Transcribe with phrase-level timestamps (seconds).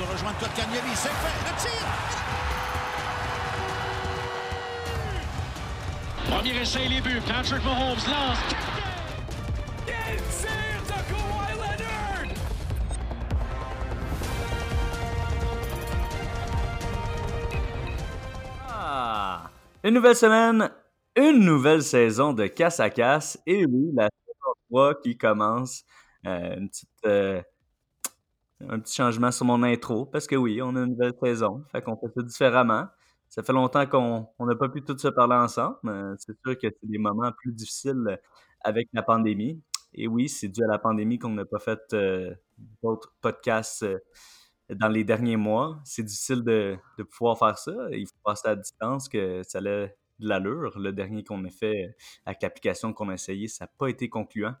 [0.00, 0.94] de rejoindre Kotkaniemi.
[0.94, 1.38] C'est fait.
[1.46, 1.86] Le tir.
[6.30, 7.20] Premier essai, les buts.
[7.26, 8.38] Patrick Mahomes lance.
[18.68, 19.50] Ah!
[19.84, 20.70] Une nouvelle semaine,
[21.16, 23.38] une nouvelle saison de casse à casse.
[23.46, 25.84] Et oui, la saison 3 qui commence.
[26.26, 27.42] Euh, une petite, euh,
[28.68, 31.64] un petit changement sur mon intro, parce que oui, on a une nouvelle saison.
[31.72, 32.86] Fait qu'on fait ça différemment.
[33.28, 35.76] Ça fait longtemps qu'on n'a pas pu tous se parler ensemble.
[36.18, 38.18] C'est sûr que c'est des moments plus difficiles
[38.62, 39.62] avec la pandémie.
[39.94, 42.34] Et oui, c'est dû à la pandémie qu'on n'a pas fait euh,
[42.82, 43.98] d'autres podcasts euh,
[44.68, 45.80] dans les derniers mois.
[45.84, 47.72] C'est difficile de, de pouvoir faire ça.
[47.92, 50.78] Il faut passer à distance, que ça a de l'allure.
[50.78, 54.54] Le dernier qu'on a fait avec l'application qu'on a essayé, ça n'a pas été concluant.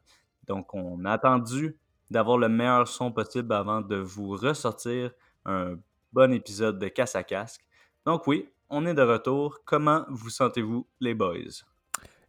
[0.46, 1.76] Donc, on a attendu
[2.10, 5.12] d'avoir le meilleur son possible avant de vous ressortir
[5.44, 5.76] un
[6.12, 7.62] bon épisode de Casse à Casque.
[8.04, 9.60] Donc oui, on est de retour.
[9.64, 11.64] Comment vous sentez-vous, les boys?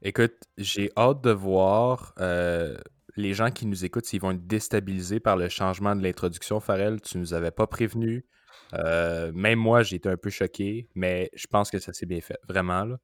[0.01, 2.77] Écoute, j'ai hâte de voir euh,
[3.15, 6.59] les gens qui nous écoutent s'ils vont être déstabilisés par le changement de l'introduction.
[6.59, 8.25] Farrell, tu nous avais pas prévenu.
[8.73, 12.21] Euh, même moi, j'ai été un peu choqué, mais je pense que ça s'est bien
[12.21, 12.39] fait.
[12.47, 12.97] Vraiment, là.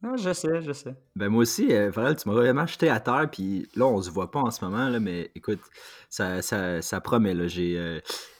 [0.00, 0.94] Non, je sais, je sais.
[1.16, 4.30] Ben moi aussi, euh, tu m'as vraiment jeté à terre, puis là, on se voit
[4.30, 5.60] pas en ce moment, là, mais écoute,
[6.08, 7.48] ça, ça, ça promet, là.
[7.48, 7.98] J'ai, euh,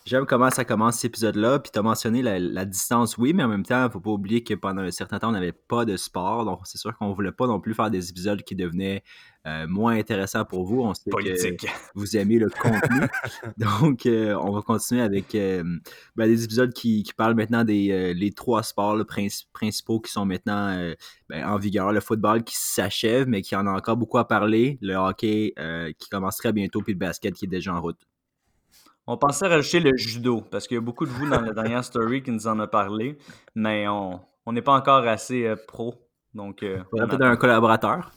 [0.09, 3.42] j'aime comment ça commence cet épisode-là, puis tu as mentionné la, la distance, oui, mais
[3.42, 5.97] en même temps, faut pas oublier que pendant un certain temps, on n'avait pas de
[5.97, 9.03] sport, donc c'est sûr qu'on voulait pas non plus faire des épisodes qui devenaient
[9.47, 10.81] euh, moins intéressants pour vous.
[10.81, 11.61] On sait Politique.
[11.61, 13.06] que vous aimez le contenu,
[13.59, 15.62] donc euh, on va continuer avec euh,
[16.17, 20.11] ben, des épisodes qui, qui parlent maintenant des les trois sports là, princi- principaux qui
[20.11, 20.93] sont maintenant
[21.28, 21.93] ben, en vigueur.
[21.93, 24.78] Le football qui s'achève, mais qui en a encore beaucoup à parler.
[24.81, 25.55] Le hockey
[25.98, 27.98] qui commence très bientôt, puis le basket qui est déjà en route.
[29.11, 31.83] On pensait rajouter le judo, parce qu'il y a beaucoup de vous dans la dernière
[31.83, 33.16] story qui nous en a parlé,
[33.55, 35.94] mais on on n'est pas encore assez euh, pro.
[36.32, 38.12] Donc, euh, on, peut-être un collaborateur.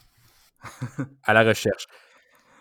[1.23, 1.87] À la recherche.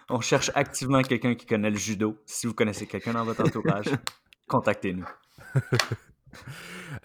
[0.09, 2.19] on cherche activement quelqu'un qui connaît le judo.
[2.27, 3.87] Si vous connaissez quelqu'un dans votre entourage,
[4.49, 5.07] contactez-nous.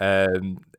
[0.01, 0.27] Euh,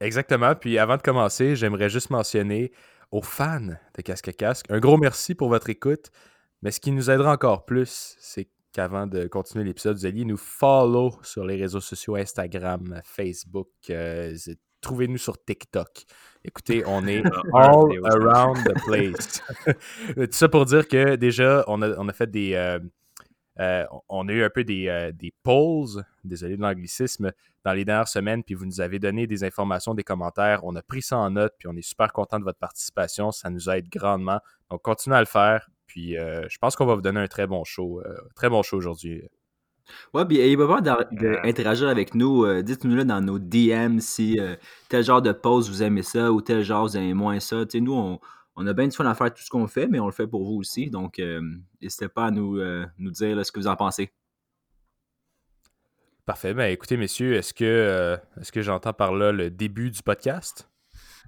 [0.01, 0.55] exactement.
[0.55, 2.71] Puis avant de commencer, j'aimerais juste mentionner
[3.11, 3.61] aux fans
[3.95, 6.11] de Casque à Casque un gros merci pour votre écoute.
[6.63, 10.37] Mais ce qui nous aidera encore plus, c'est qu'avant de continuer l'épisode, vous alliez nous
[10.37, 13.69] follow sur les réseaux sociaux Instagram, Facebook.
[13.89, 14.37] euh,
[14.83, 16.05] Trouvez-nous sur TikTok.
[16.45, 17.23] Écoutez, on est
[17.55, 19.41] all around the place.
[20.15, 22.53] Tout ça pour dire que déjà, on a, on a fait des.
[22.53, 22.79] euh,
[23.59, 27.33] euh, on a eu un peu des, euh, des polls, désolé de l'anglicisme,
[27.65, 30.61] dans les dernières semaines, puis vous nous avez donné des informations, des commentaires.
[30.65, 33.33] On a pris ça en note, puis on est super content de votre participation.
[33.33, 34.41] Ça nous aide grandement.
[34.71, 35.71] Donc, continuez à le faire.
[35.87, 38.01] Puis, euh, je pense qu'on va vous donner un très bon show.
[38.05, 39.23] euh, très bon show aujourd'hui.
[40.15, 40.83] Ouais, puis ayez pas peur
[41.13, 42.45] d'interagir avec nous.
[42.45, 44.57] euh, Dites-nous là dans nos DM si euh,
[44.89, 47.65] tel genre de post vous aimez ça ou tel genre vous aimez moins ça.
[47.67, 48.19] Tu sais, nous, on,
[48.57, 50.27] on a bien du fun à faire tout ce qu'on fait, mais on le fait
[50.27, 50.91] pour vous aussi.
[50.91, 51.41] Donc, euh,
[51.81, 54.11] n'hésitez pas à nous, euh, nous dire là, ce que vous en pensez.
[56.25, 56.55] Parfait.
[56.55, 60.69] Ben, écoutez, messieurs, est-ce que, euh, est-ce que j'entends par là le début du podcast?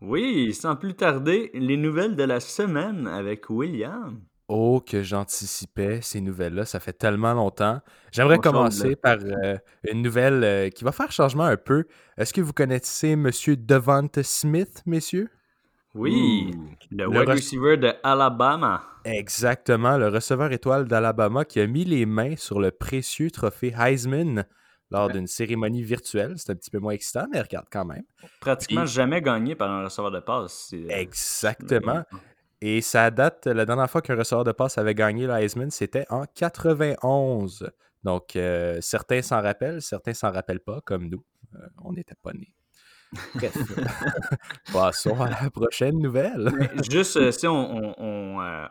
[0.00, 4.20] Oui, sans plus tarder, les nouvelles de la semaine avec William.
[4.48, 6.64] Oh, que j'anticipais ces nouvelles-là.
[6.64, 7.80] Ça fait tellement longtemps.
[8.12, 8.96] J'aimerais commencer là.
[8.96, 11.84] par euh, une nouvelle euh, qui va faire changement un peu.
[12.16, 15.28] Est-ce que vous connaissez Monsieur Devante Smith, messieurs?
[15.94, 16.54] Oui,
[16.90, 18.82] le Le wide receiver de Alabama.
[19.04, 24.44] Exactement, le receveur étoile d'Alabama qui a mis les mains sur le précieux trophée Heisman
[24.90, 26.34] lors d'une cérémonie virtuelle.
[26.36, 28.04] C'est un petit peu moins excitant, mais regarde quand même.
[28.40, 30.68] Pratiquement jamais gagné par un receveur de passe.
[30.70, 32.02] C'est- Exactement.
[32.60, 36.06] Et ça date, la dernière fois qu'un receveur de passe avait gagné le Heisman, c'était
[36.10, 37.70] en 91.
[38.04, 41.24] Donc, euh, certains s'en rappellent, certains s'en rappellent pas, comme nous.
[41.54, 42.52] Euh, on n'était pas nés.
[43.34, 43.56] Bref.
[44.72, 46.50] Passons à la prochaine nouvelle.
[46.90, 48.66] Juste, euh, si on, on, on, euh,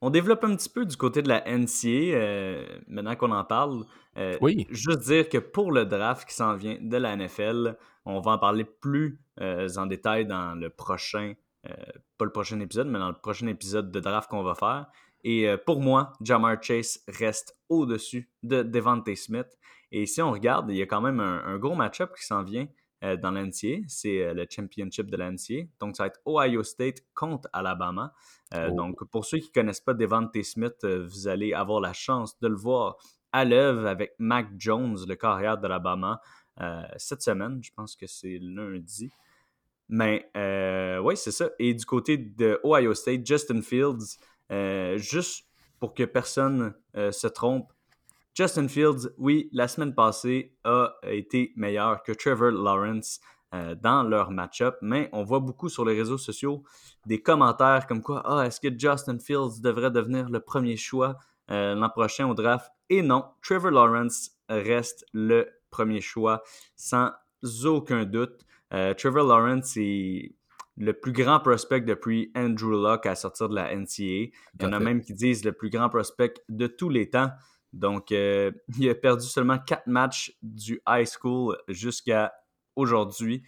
[0.00, 3.84] on développe un petit peu du côté de la NCA, euh, maintenant qu'on en parle,
[4.16, 4.66] euh, Oui.
[4.70, 8.38] juste dire que pour le draft qui s'en vient de la NFL, on va en
[8.38, 11.34] parler plus euh, en détail dans le prochain, euh,
[12.18, 14.86] pas le prochain épisode, mais dans le prochain épisode de draft qu'on va faire.
[15.24, 19.46] Et euh, pour moi, Jamar Chase reste au-dessus de Devante Smith.
[19.92, 22.42] Et si on regarde, il y a quand même un, un gros match-up qui s'en
[22.42, 22.66] vient
[23.04, 23.82] euh, dans l'NCA.
[23.86, 25.68] C'est euh, le championship de l'NCA.
[25.80, 28.12] Donc, ça va être Ohio State contre Alabama.
[28.54, 28.74] Euh, Oh.
[28.74, 32.38] Donc, pour ceux qui ne connaissent pas Devante Smith, euh, vous allez avoir la chance
[32.40, 32.96] de le voir
[33.32, 36.20] à l'œuvre avec Mac Jones, le carrière d'Alabama,
[36.60, 37.62] euh, cette semaine.
[37.62, 39.10] Je pense que c'est lundi.
[39.94, 41.50] Mais euh, oui, c'est ça.
[41.58, 44.16] Et du côté de Ohio State, Justin Fields,
[44.50, 45.44] euh, juste
[45.78, 47.70] pour que personne euh, se trompe,
[48.32, 53.20] Justin Fields, oui, la semaine passée a été meilleur que Trevor Lawrence
[53.52, 56.62] euh, dans leur match-up, mais on voit beaucoup sur les réseaux sociaux
[57.04, 61.18] des commentaires comme quoi Ah, est-ce que Justin Fields devrait devenir le premier choix
[61.50, 62.72] l'an prochain au draft?
[62.88, 66.42] Et non, Trevor Lawrence reste le premier choix
[66.76, 67.10] sans
[67.66, 68.46] aucun doute.
[68.72, 70.34] Euh, Trevor Lawrence est
[70.76, 73.92] le plus grand prospect depuis Andrew Luck à sortir de la NCA.
[74.00, 74.32] Il
[74.62, 77.30] y en a même qui disent le plus grand prospect de tous les temps.
[77.72, 82.32] Donc, il a perdu seulement quatre matchs du high school jusqu'à
[82.76, 83.42] aujourd'hui.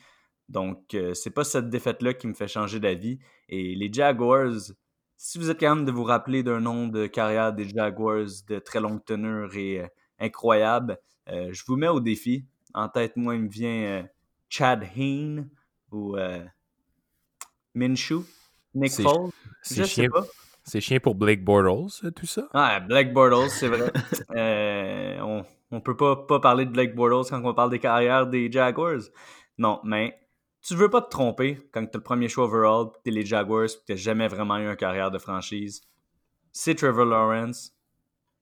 [0.49, 3.19] Donc, euh, c'est pas cette défaite-là qui me fait changer d'avis.
[3.49, 4.53] Et les Jaguars,
[5.17, 8.81] si vous êtes capable de vous rappeler d'un nom de carrière des Jaguars de très
[8.81, 9.87] longue tenue et euh,
[10.19, 10.99] incroyable,
[11.29, 12.47] euh, je vous mets au défi.
[12.75, 14.06] En tête, moi, il me vient
[14.56, 15.51] Chad Heen
[15.91, 16.17] ou
[17.75, 18.25] Minshew,
[18.73, 19.33] Nick Foles?
[19.62, 22.49] C'est chien pour Blake Bortles, tout ça?
[22.55, 23.93] Ah, Blake Bortles, c'est vrai.
[25.21, 28.51] on, on peut pas, pas parler de Blake Bortles quand on parle des carrières des
[28.51, 29.03] Jaguars.
[29.59, 30.21] Non, mais
[30.62, 33.27] tu veux pas te tromper quand tu as le premier choix overall, tu es les
[33.27, 35.83] Jaguars, tu n'as jamais vraiment eu une carrière de franchise.
[36.53, 37.73] C'est Trevor Lawrence.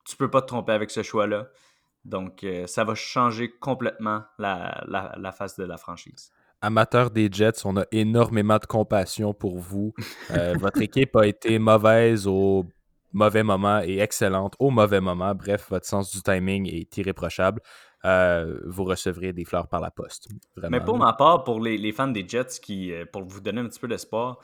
[0.04, 1.48] Tu peux pas te tromper avec ce choix-là.
[2.04, 6.32] Donc, euh, ça va changer complètement la, la, face de la franchise.
[6.60, 9.94] Amateur des Jets, on a énormément de compassion pour vous.
[10.30, 12.64] Euh, votre équipe a été mauvaise au
[13.12, 15.34] mauvais moment et excellente au mauvais moment.
[15.34, 17.60] Bref, votre sens du timing est irréprochable.
[18.06, 20.28] Euh, vous recevrez des fleurs par la poste.
[20.70, 23.78] Mais pour ma part, pour les, fans des Jets, qui, pour vous donner un petit
[23.78, 24.38] peu d'espoir,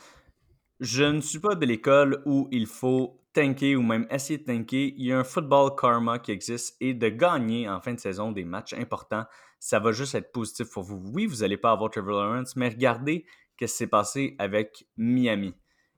[0.79, 4.95] je ne suis pas de l'école où il faut tanker ou même essayer de tanker.
[4.97, 8.33] Il y a un football karma qui existe et de gagner en fin de saison
[8.33, 9.25] des matchs importants,
[9.59, 11.03] ça va juste être positif pour vous.
[11.13, 13.25] Oui, vous n'allez pas avoir Trevor Lawrence, mais regardez
[13.59, 15.55] ce qui s'est passé avec Miami.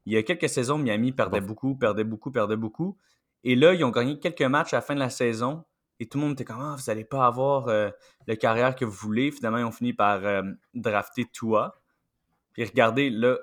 [0.07, 2.97] Il y a quelques saisons, Miami perdait beaucoup, perdait beaucoup, perdait beaucoup.
[3.45, 5.65] Et là, ils ont gagné quelques matchs à la fin de la saison.
[5.99, 7.91] Et tout le monde était comme ah, vous n'allez pas avoir euh,
[8.27, 9.31] la carrière que vous voulez.
[9.31, 10.43] Finalement, ils ont fini par euh,
[10.73, 11.79] drafter Tua.
[12.55, 13.37] Puis regardez, là,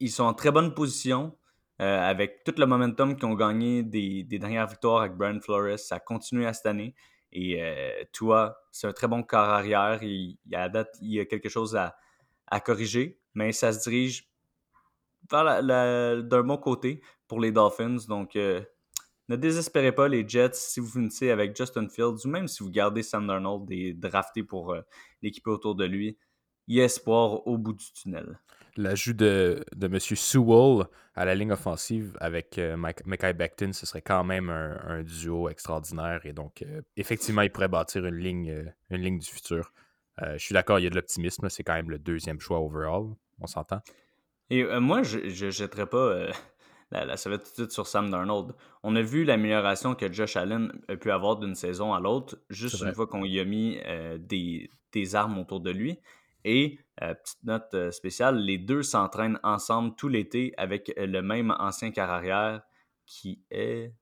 [0.00, 1.36] ils sont en très bonne position.
[1.80, 5.78] Euh, avec tout le momentum qu'ils ont gagné des, dernières victoires avec Brian Flores.
[5.78, 6.94] Ça a continué à cette année.
[7.32, 7.60] Et
[8.12, 10.00] Tua, c'est un très bon corps arrière.
[10.04, 11.96] Il, il, a date, il y a quelque chose à,
[12.46, 13.18] à corriger.
[13.34, 14.28] Mais ça se dirige
[15.30, 17.96] d'un bon côté pour les Dolphins.
[18.08, 18.62] Donc, euh,
[19.28, 22.70] ne désespérez pas les Jets si vous finissez avec Justin Fields ou même si vous
[22.70, 24.82] gardez Sam Darnold et drafté pour euh,
[25.22, 26.16] l'équipe autour de lui.
[26.66, 28.38] Il y a espoir au bout du tunnel.
[28.76, 29.98] L'ajout de, de M.
[29.98, 35.48] Sewell à la ligne offensive avec euh, Mackay Becton, ce serait quand même un, duo
[35.48, 36.26] extraordinaire.
[36.26, 36.64] Et donc,
[36.96, 39.72] effectivement, il pourrait bâtir une ligne, une ligne du futur.
[40.20, 41.48] je suis d'accord, il y a de l'optimisme.
[41.48, 43.14] C'est quand même le deuxième choix overall.
[43.40, 43.80] On s'entend?
[44.50, 46.30] Et euh, moi, je ne jetterai pas euh,
[46.90, 48.54] la, la suite sur Sam Darnold.
[48.82, 52.80] On a vu l'amélioration que Josh Allen a pu avoir d'une saison à l'autre, juste
[52.82, 55.98] une fois qu'on y a mis euh, des, des, armes autour de lui.
[56.44, 62.62] Et, petite note spéciale, les deux s'entraînent ensemble tout l'été avec le même ancien carrière
[63.06, 63.92] qui est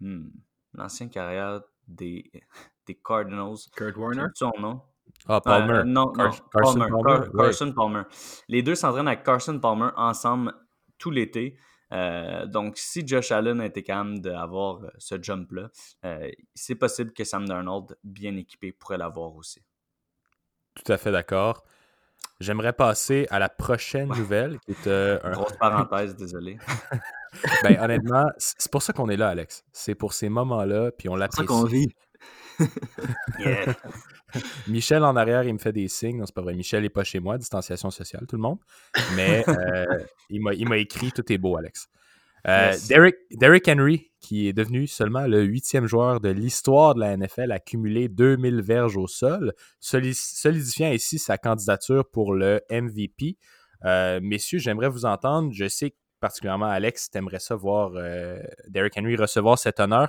[0.00, 0.28] hmm,
[0.74, 2.30] l'ancien carrière des,
[2.86, 3.56] des Cardinals.
[3.74, 4.26] Kurt Warner?
[4.34, 4.80] Son nom?
[5.28, 5.82] Ah, Palmer.
[5.84, 7.28] non, Carson Palmer.
[7.36, 8.02] Carson Palmer.
[8.48, 10.52] Les deux s'entraînent avec Carson Palmer ensemble
[10.98, 11.58] tout l'été.
[11.92, 15.70] Euh, donc, si Josh Allen était capable d'avoir euh, ce jump-là,
[16.04, 19.60] euh, c'est possible que Sam Darnold, bien équipé, pourrait l'avoir aussi.
[20.76, 21.64] Tout à fait d'accord.
[22.38, 24.58] J'aimerais passer à la prochaine nouvelle.
[24.60, 25.32] Qui est, un...
[25.32, 26.58] Grosse parenthèse, désolé.
[27.62, 29.64] ben, honnêtement, c'est pour ça qu'on est là, Alex.
[29.72, 31.42] C'est pour ces moments-là, puis on l'apprécie.
[31.42, 31.88] C'est pour ça qu'on vit.
[34.68, 36.18] Michel en arrière, il me fait des signes.
[36.18, 36.52] Non, c'est pas vrai.
[36.54, 38.58] Michel n'est pas chez moi, distanciation sociale, tout le monde.
[39.14, 39.86] Mais euh,
[40.30, 41.88] il m'a écrit Tout est beau, Alex.
[42.46, 42.76] Euh,
[43.30, 47.60] Derrick, Henry, qui est devenu seulement le huitième joueur de l'histoire de la NFL à
[47.60, 53.36] cumuler 2000 verges au sol, solidifiant ici sa candidature pour le MVP.
[53.84, 55.52] Euh, messieurs, j'aimerais vous entendre.
[55.52, 57.92] Je sais que particulièrement Alex, tu aimerais ça voir
[58.68, 60.08] Derrick Henry recevoir cet honneur.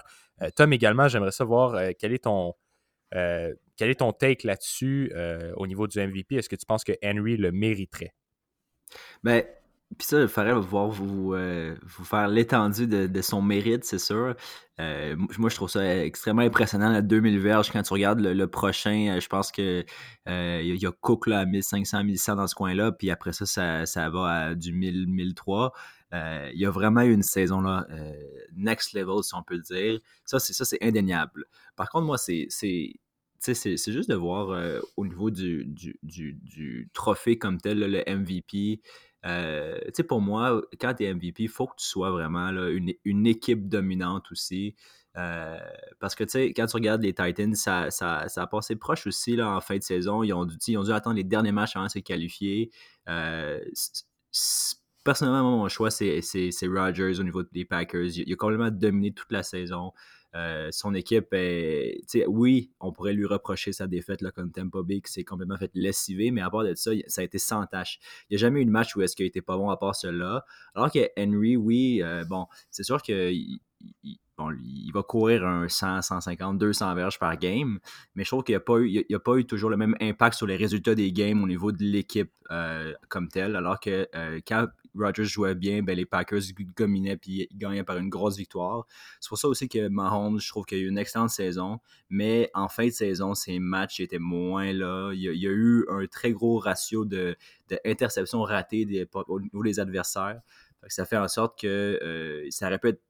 [0.56, 2.54] Tom également, j'aimerais savoir quel est ton
[3.78, 6.36] quel est ton take là-dessus euh, au niveau du MVP?
[6.36, 8.14] Est-ce que tu penses que Henry le mériterait?
[9.24, 9.44] Ben,
[9.98, 14.36] puis ça, il faudrait voir vous, euh, vous faire l'étendue de, son mérite, c'est sûr.
[14.80, 17.72] Euh, moi, je trouve ça extrêmement impressionnant, la 2000 verges.
[17.72, 19.86] Quand tu regardes le, prochain, je pense que
[20.28, 22.92] il y a Cook là, à 1500, 1100 dans ce coin-là.
[22.92, 25.74] Puis après ça, ça, va à du 1000, 1003.
[26.12, 27.88] il y a vraiment eu une saison là,
[28.56, 30.00] next level, si on peut le dire.
[30.26, 31.46] Ça, c'est ça, c'est indéniable.
[31.78, 32.50] Par contre, moi, c'est
[33.40, 35.66] c'est juste de voir euh, au niveau du,
[36.04, 38.82] du, trophée comme tel, le MVP,
[39.26, 42.50] euh, tu sais, pour moi, quand tu es MVP, il faut que tu sois vraiment
[42.50, 44.76] une, une équipe dominante aussi.
[45.18, 45.58] Euh,
[46.00, 49.08] parce que, tu sais, quand tu regardes les Titans, ça, ça, ça, a passé proche
[49.08, 50.22] aussi là, en fin de saison.
[50.22, 52.72] Ils ont dû, ils ont dû attendre les derniers matchs avant de se qualifier.
[53.10, 53.60] Euh,
[55.04, 56.22] personnellement, mon choix, c'est
[56.64, 58.18] Rodgers au niveau des Packers.
[58.18, 59.92] Il, a complètement dominé toute la saison.
[60.38, 62.02] Euh, son équipe est.
[62.28, 65.72] Oui, on pourrait lui reprocher sa défaite là, contre Tampa Bay, qui s'est complètement fait
[65.74, 68.00] lessiver, mais à part de ça, ça a été sans tâche.
[68.30, 70.46] Il n'y a jamais eu de match où est-ce qu'il pas bon à part celui-là.
[70.76, 73.60] Alors que Henry, oui, bon, c'est sûr qu'il
[74.38, 77.80] bon, il va courir un 100, 150, 200 verges par game,
[78.16, 80.38] mais je trouve qu'il n'y a, pas eu, a pas eu toujours le même impact
[80.38, 84.40] sur les résultats des games au niveau de l'équipe euh, comme telle, alors que euh,
[84.48, 86.42] quand Rodgers jouait bien, ben, les Packers
[86.76, 88.86] dominaient ils gagnaient par une grosse victoire.
[89.20, 91.80] C'est pour ça aussi que Mahomes, je trouve qu'il a eu une excellente saison,
[92.10, 95.12] mais en fin de saison, ses matchs étaient moins là.
[95.14, 99.80] Il y a, eu un très gros ratio d'interceptions de, ratées des, au niveau des
[99.80, 100.42] adversaires.
[100.88, 103.02] Ça fait en sorte que euh, ça aurait pu être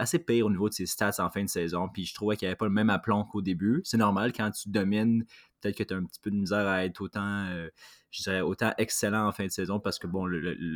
[0.00, 1.88] assez pire au niveau de ses stats en fin de saison.
[1.88, 3.82] Puis je trouvais qu'il n'y avait pas le même aplomb qu'au début.
[3.84, 5.24] C'est normal quand tu domines,
[5.60, 7.68] peut-être que tu as un petit peu de misère à être autant, euh,
[8.10, 10.26] je dirais, autant excellent en fin de saison parce que bon,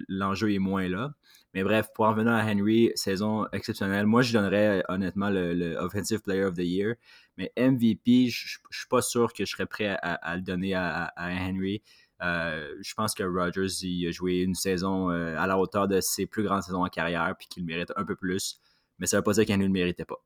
[0.09, 1.15] l'enjeu est moins là.
[1.55, 4.07] Mais bref, pour en venir à Henry, saison exceptionnelle.
[4.07, 6.95] Moi, je donnerais honnêtement le, Offensive Player of the Year.
[7.39, 11.13] Mais MVP, je ne suis pas sûr que je serais prêt à, le donner à,
[11.17, 11.83] Henry.
[12.23, 16.01] Euh, je pense que Rodgers il a joué une saison euh, à la hauteur de
[16.01, 18.61] ses plus grandes saisons en carrière, puis qu'il mérite un peu plus
[18.99, 20.23] mais ça ne veut pas dire qu'Henry ne le méritait pas.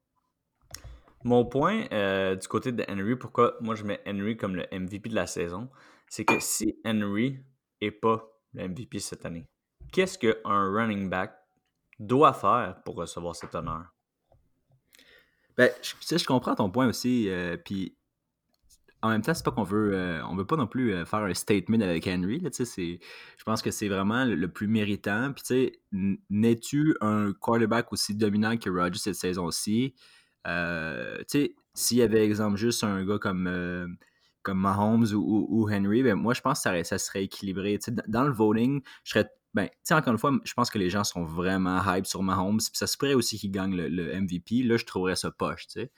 [1.24, 5.08] Mon point euh, du côté de Henry, pourquoi moi je mets Henry comme le MVP
[5.10, 5.68] de la saison,
[6.08, 7.42] c'est que si Henry
[7.82, 9.48] n'est pas le MVP cette année,
[9.92, 11.34] qu'est-ce qu'un running back
[11.98, 13.92] doit faire pour recevoir cet honneur?
[15.56, 17.28] Ben, je, je comprends ton point aussi.
[17.28, 17.97] Euh, puis
[19.02, 21.20] en même temps, c'est pas qu'on veut, euh, on veut pas non plus euh, faire
[21.20, 22.40] un statement avec Henry.
[22.40, 25.32] Là, je pense que c'est vraiment le, plus méritant.
[25.32, 25.72] Puis, tu sais,
[26.30, 29.94] n'es-tu un quarterback aussi dominant que Rodgers cette saison-ci?
[30.46, 33.96] Euh, tu sais, s'il y avait, exemple, juste un gars comme,
[34.42, 37.78] comme Mahomes ou, Henry, ben, moi, je pense que ça, serait équilibré.
[38.08, 41.04] dans le voting, je serais ben, tu encore une fois, je pense que les gens
[41.04, 42.58] sont vraiment hype sur Mahomes.
[42.58, 44.62] Puis ça se pourrait aussi qu'il gagne le, le, MVP.
[44.62, 45.90] Là, je trouverais ça poche, tu sais.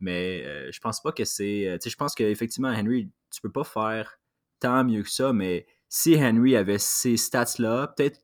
[0.00, 1.68] Mais euh, je pense pas que c'est.
[1.68, 4.18] Euh, je pense qu'effectivement, Henry, tu peux pas faire
[4.60, 8.20] tant mieux que ça, mais si Henry avait ces stats-là, peut-être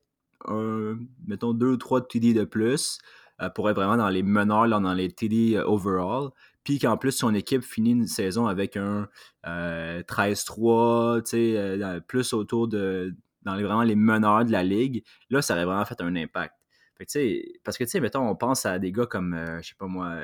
[1.25, 2.99] mettons deux ou trois TD de plus,
[3.41, 6.29] euh, pour être vraiment dans les meneurs, dans les TD overall.
[6.63, 9.07] Puis qu'en plus, son équipe finit une saison avec un
[9.43, 13.15] 13-3, tu sais, plus autour de.
[13.43, 16.55] dans les, vraiment les meneurs de la ligue, là, ça aurait vraiment fait un impact.
[16.97, 20.15] Parce que, tu sais, mettons, on pense à des gars comme, je sais pas moi,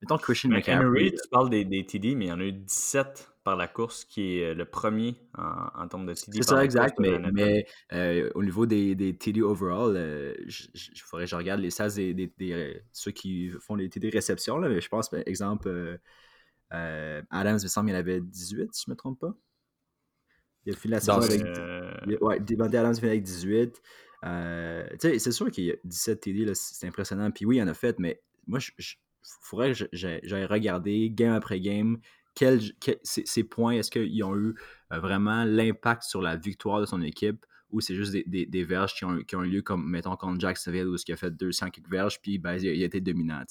[0.00, 1.10] Mettons Christian McCaffrey.
[1.10, 4.04] tu parles des, des, TD, mais il y en a eu 17 par la course,
[4.04, 6.36] qui est euh, le premier en, en termes de TD.
[6.36, 6.98] C'est ça, exact.
[7.00, 10.66] Mais, mais euh, au niveau des, des TD overall, euh, je,
[11.02, 14.58] faudrait que je regarde les stats des, des, ceux qui font les TD réception.
[14.58, 15.98] Là, mais je pense, par exemple,
[16.70, 19.34] Adams, il me semble, il en avait 18, si je ne me trompe pas.
[20.66, 21.42] Il a fini la saison avec.
[22.20, 23.82] Ouais, Devante Adams, il avec 18.
[25.00, 27.30] c'est sûr qu'il y a 17 TD, c'est impressionnant.
[27.30, 28.70] Puis oui, il en a fait, mais moi, je
[29.42, 31.98] faudrait que j'aille regarder game après game
[32.38, 32.60] quel,
[33.02, 34.54] ces, points, est-ce qu'ils ont eu
[34.92, 37.44] euh, vraiment l'impact sur la victoire de son équipe?
[37.70, 40.40] Ou c'est juste des, des, verges qui ont, qui ont, eu lieu comme, mettons, contre
[40.40, 43.42] Jacksonville où il a fait 200 quelques verges, puis il, a, été dominant.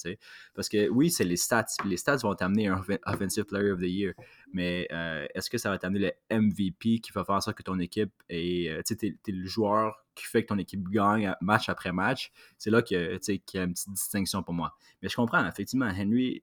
[0.54, 1.66] Parce que oui, c'est les stats.
[1.84, 4.14] Les stats vont t'amener un Offensive Player of the Year,
[4.52, 7.78] mais euh, est-ce que ça va t'amener le MVP qui va faire ça que ton
[7.78, 11.68] équipe est, euh, tu sais, t'es, le joueur qui fait que ton équipe gagne match
[11.68, 14.74] après match, c'est là qu'il y a une petite distinction pour moi.
[15.00, 16.42] Mais je comprends, effectivement, Henry,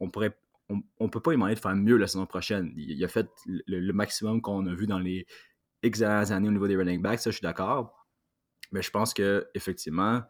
[0.00, 0.36] on pourrait
[0.68, 2.72] on, ne peut pas lui demander de faire mieux la saison prochaine.
[2.76, 5.26] Il, a fait le, maximum qu'on a vu dans les
[5.86, 8.06] X années au niveau des running backs, ça je suis d'accord.
[8.72, 10.22] Mais je pense que effectivement,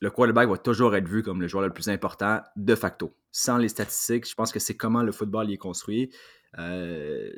[0.00, 3.16] le quarterback va toujours être vu comme le joueur le plus important de facto.
[3.30, 6.12] Sans les statistiques, je pense que c'est comment le football y est construit.
[6.58, 7.30] Euh,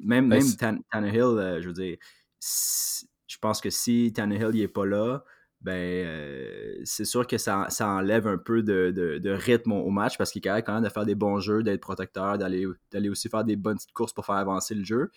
[0.00, 1.98] même ben, même Tannehill, euh, je veux dire,
[2.40, 5.24] je pense que si Tannehill n'est pas là,
[5.62, 5.72] ben
[6.06, 10.42] euh, c'est sûr que ça, enlève un peu de, rythme au, match parce qu'il est
[10.42, 12.66] capable quand même de faire des bons jeux, d'être protecteur, d'aller,
[13.08, 15.10] aussi faire des bonnes petites courses pour faire avancer le jeu.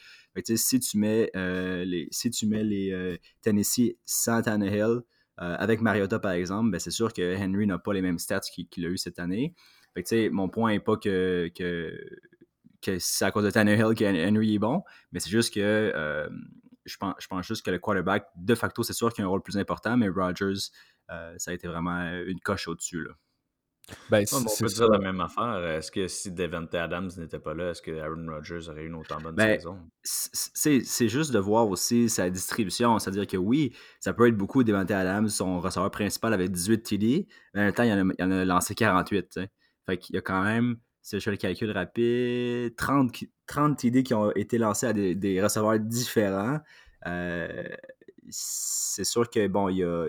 [0.44, 5.02] si tu mets euh, les, si tu mets les euh, Tennessee sans Tannehill,
[5.38, 8.86] avec Mariota par exemple, ben c'est sûr que Henry n'a pas les mêmes stats qu'il,
[8.86, 9.56] a eu cette année.
[10.32, 12.00] mon point n'est pas que, que,
[12.82, 16.30] que c'est à cause de Tannehill que Henry est bon, mais c'est juste que
[16.86, 19.30] je pense, je pense juste que le quarterback, de facto, c'est sûr qu'il a un
[19.30, 20.70] rôle plus important, mais Rodgers,
[21.12, 23.08] euh, ça a été vraiment une coche au-dessus.
[24.10, 25.58] Ben, Ouais, c'est mais on peut dire la même affaire.
[25.66, 28.96] Est-ce que si Devante Adams n'était pas là, est-ce que Aaron Rodgers aurait eu une
[28.96, 29.78] autant bonne Ben, saison?
[30.04, 32.98] c'est c'est juste de voir aussi sa distribution.
[33.00, 37.28] C'est-à-dire que oui, ça peut être beaucoup Devante Adams, son receveur principal avec 18 TD,
[37.54, 39.30] mais en même temps, il en a, il en a lancé 48.
[39.30, 39.50] tu sais.
[39.86, 43.78] Fait qu'il y a quand même, si je fais le calcul rapide, 30, qui- 30
[43.78, 46.60] TD qui ont été lancés à des, des receveurs différents.
[47.06, 47.64] Euh,
[48.30, 50.08] c'est sûr que, bon, il y a-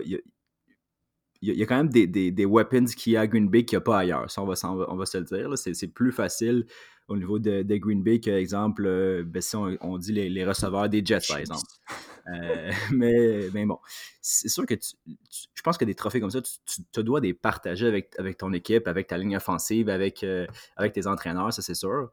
[1.41, 3.21] il y a- il y a quand même des, des, des weapons qu'il y a
[3.21, 4.29] à Green Bay qu'il n'y a pas ailleurs.
[4.31, 5.57] Ça, on va, on va se le dire.
[5.57, 6.65] C'est c'est plus facile
[7.07, 10.27] au niveau de, de Green Bay que, exemple, euh, ben, si on, on dit les,
[10.29, 11.61] les receveurs des Jets, par exemple.
[12.33, 13.77] Euh, mais, mais bon,
[14.21, 17.01] c'est sûr que tu- tu- je pense que des trophées comme ça, tu, tu te
[17.01, 21.05] dois des partager avec, avec ton équipe, avec ta ligne offensive, avec, euh, avec tes
[21.05, 22.09] entraîneurs, ça c'est sûr.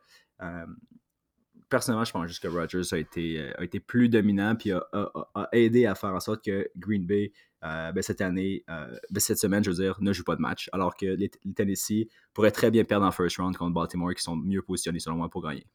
[1.70, 5.30] Personnellement, je pense juste que Rodgers a été, a été plus dominant puis a- a-
[5.34, 7.32] a aidé à faire en sorte que Green Bay,
[7.64, 10.40] euh, ben, cette année, euh, ben, cette semaine, je veux dire, ne joue pas de
[10.40, 10.68] match.
[10.72, 14.36] Alors que les, Tennessee pourraient très bien perdre en first round contre Baltimore, qui sont
[14.36, 15.66] mieux positionnés selon moi pour gagner.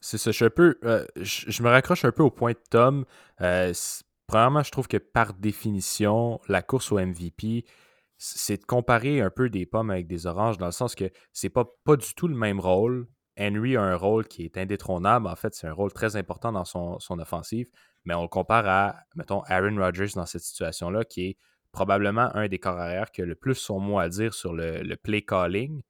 [0.00, 0.78] C'est ça, je suis un peu.
[0.84, 3.04] euh, je, me raccroche un peu au point de Tom.
[4.26, 7.64] Premièrement, je trouve que par définition, la course au MVP,
[8.16, 11.50] c'est de comparer un peu des pommes avec des oranges, dans le sens que c'est
[11.50, 13.08] pas, pas du tout le même rôle.
[13.38, 15.26] Henry a un rôle qui est indétrônable.
[15.26, 17.68] En fait, c'est un rôle très important dans son, son offensive,
[18.04, 21.36] mais on le compare à, mettons, Aaron Rodgers dans cette situation-là, qui est
[21.72, 24.82] probablement un des corps arrière qui a le plus son mot à dire sur le,
[24.82, 25.82] le play calling.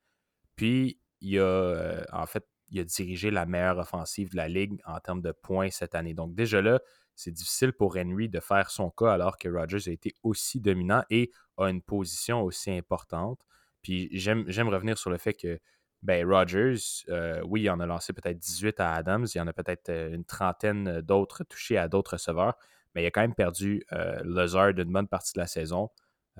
[0.57, 4.81] Puis, il a, euh, en fait, il a dirigé la meilleure offensive de la ligue
[4.87, 6.15] en termes de points cette année.
[6.15, 6.81] Donc, déjà là,
[7.15, 11.03] c'est difficile pour Henry de faire son cas alors que Rodgers a été aussi dominant
[11.11, 13.41] et a une position aussi importante.
[13.83, 15.59] Puis, j'aime j'aime revenir sur le fait que
[16.03, 16.75] ben, Rodgers,
[17.11, 19.89] euh, oui, il en a lancé peut-être 18 à Adams, il y en a peut-être
[19.89, 22.57] euh, une trentaine d'autres touchés à d'autres receveurs,
[22.95, 25.91] mais il a quand même perdu euh, Lazard d'une bonne partie de la saison.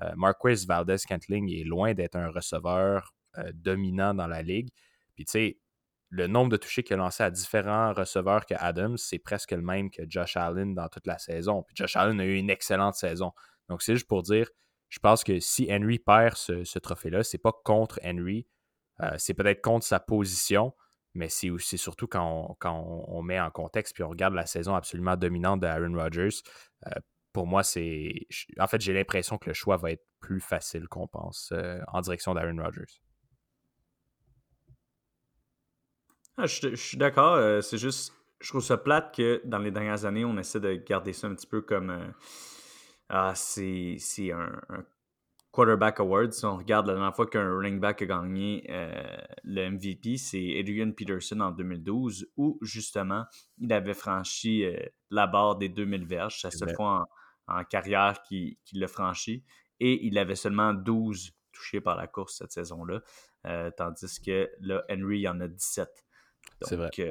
[0.01, 4.69] Euh, Marquez Valdez Cantling est loin d'être un receveur euh, dominant dans la ligue.
[5.15, 5.59] Puis tu sais,
[6.09, 9.61] le nombre de touchés qu'il a lancé à différents receveurs que Adams, c'est presque le
[9.61, 11.63] même que Josh Allen dans toute la saison.
[11.63, 13.31] Puis Josh Allen a eu une excellente saison.
[13.69, 14.49] Donc c'est juste pour dire,
[14.89, 18.45] je pense que si Henry perd ce, ce trophée-là, c'est pas contre Henry,
[19.03, 20.73] euh, c'est peut-être contre sa position,
[21.13, 25.59] mais c'est surtout quand, on, met en contexte puis on regarde la saison absolument dominante
[25.59, 26.41] de Aaron Rodgers.
[26.87, 26.91] Euh,
[27.31, 28.27] pour moi, c'est.
[28.59, 32.01] En fait, j'ai l'impression que le choix va être plus facile qu'on pense euh, en
[32.01, 33.01] direction d'Aaron Rodgers.
[36.37, 37.61] Ah, je, suis d'accord.
[37.61, 41.13] c'est juste, je trouve ça plate que dans les dernières années, on essaie de garder
[41.13, 42.13] ça un petit peu comme.
[43.09, 44.83] ah, c'est c'est un, un
[45.53, 46.33] quarterback award.
[46.33, 48.91] Si on regarde la dernière fois qu'un running back a gagné euh,
[49.43, 53.23] le MVP, c'est Adrian Peterson en 2012, où justement,
[53.59, 54.75] il avait franchi euh,
[55.11, 56.39] la barre des 2000 verges.
[56.41, 57.05] C'est la seule fois
[57.47, 59.43] en, en carrière qu'il qu'il l'a franchi.
[59.79, 63.01] Et il avait seulement 12 touchés par la course cette saison-là.
[63.45, 65.87] Euh, tandis que là, Henry, il en a 17.
[66.61, 66.85] C'est vrai.
[66.87, 67.09] Donc,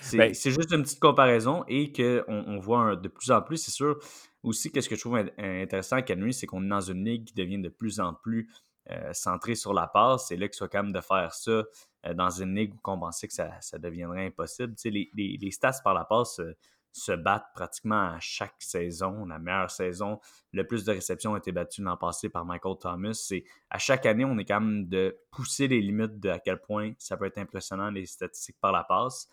[0.00, 3.40] c'est Ben- c'est juste une petite comparaison et qu'on on voit un- de plus en
[3.42, 3.98] plus, c'est sûr.
[4.42, 7.24] Aussi, qu'est-ce que je trouve in- intéressant avec Henry, c'est qu'on est dans une ligue
[7.24, 8.48] qui devient de plus en plus
[8.90, 10.28] euh, centrée sur la passe.
[10.28, 13.26] C'est là qu'il soit même de faire ça euh, dans une ligue où on pensait
[13.26, 14.74] que ça, ça deviendrait impossible.
[14.74, 16.54] Tu sais, les, les- les stats par la passe euh,
[16.92, 19.26] se battent pratiquement à chaque saison.
[19.26, 20.20] La meilleure saison,
[20.52, 23.12] le plus de réceptions a été battu l'an passé par Michael Thomas.
[23.14, 26.60] C'est à chaque année, on est quand même de pousser les limites de à quel
[26.60, 29.28] point ça peut être impressionnant les statistiques par la passe.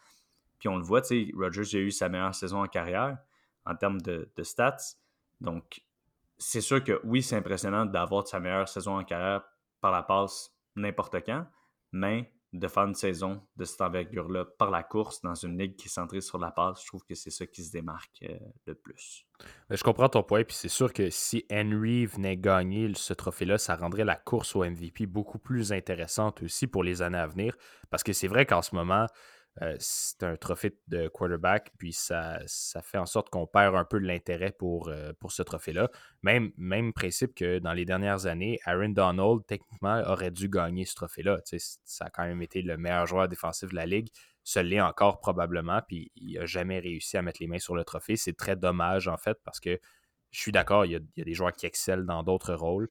[0.60, 3.18] Puis on le voit, tu sais, Rodgers a eu sa meilleure saison en carrière
[3.66, 4.96] en termes de, stats.
[5.42, 5.82] Donc,
[6.38, 9.44] c'est sûr que oui, c'est impressionnant d'avoir sa meilleure saison en carrière
[9.82, 11.46] par la passe n'importe quand,
[11.92, 15.88] mais de faire une saison de cette envergure-là par la course dans une ligue qui
[15.88, 18.76] est centrée sur la passe, je trouve que c'est ça qui se démarque euh, le
[18.76, 19.26] plus.
[19.70, 23.76] Je comprends ton point, puis c'est sûr que si Henry venait gagner ce trophée-là, ça
[23.76, 27.58] rendrait la course au MVP beaucoup plus intéressante aussi pour les années à venir.
[27.90, 29.08] Parce que c'est vrai qu'en ce moment,
[29.62, 32.40] euh, c'est un trophée de quarterback, puis ça,
[32.84, 35.90] fait en sorte qu'on perd un peu de l'intérêt pour, euh, ce trophée-là.
[36.24, 40.96] Même, même principe que dans les dernières années, Aaron Donald, techniquement, aurait dû gagner ce
[40.96, 41.40] trophée-là.
[41.86, 44.10] Ça a quand même été le meilleur joueur défensif de la Ligue.
[44.44, 47.84] Se l'est encore probablement, puis il n'a jamais réussi à mettre les mains sur le
[47.84, 48.18] trophée.
[48.18, 49.80] C'est très dommage, en fait, parce que
[50.32, 52.90] je suis d'accord, il y a des joueurs qui excellent dans d'autres rôles.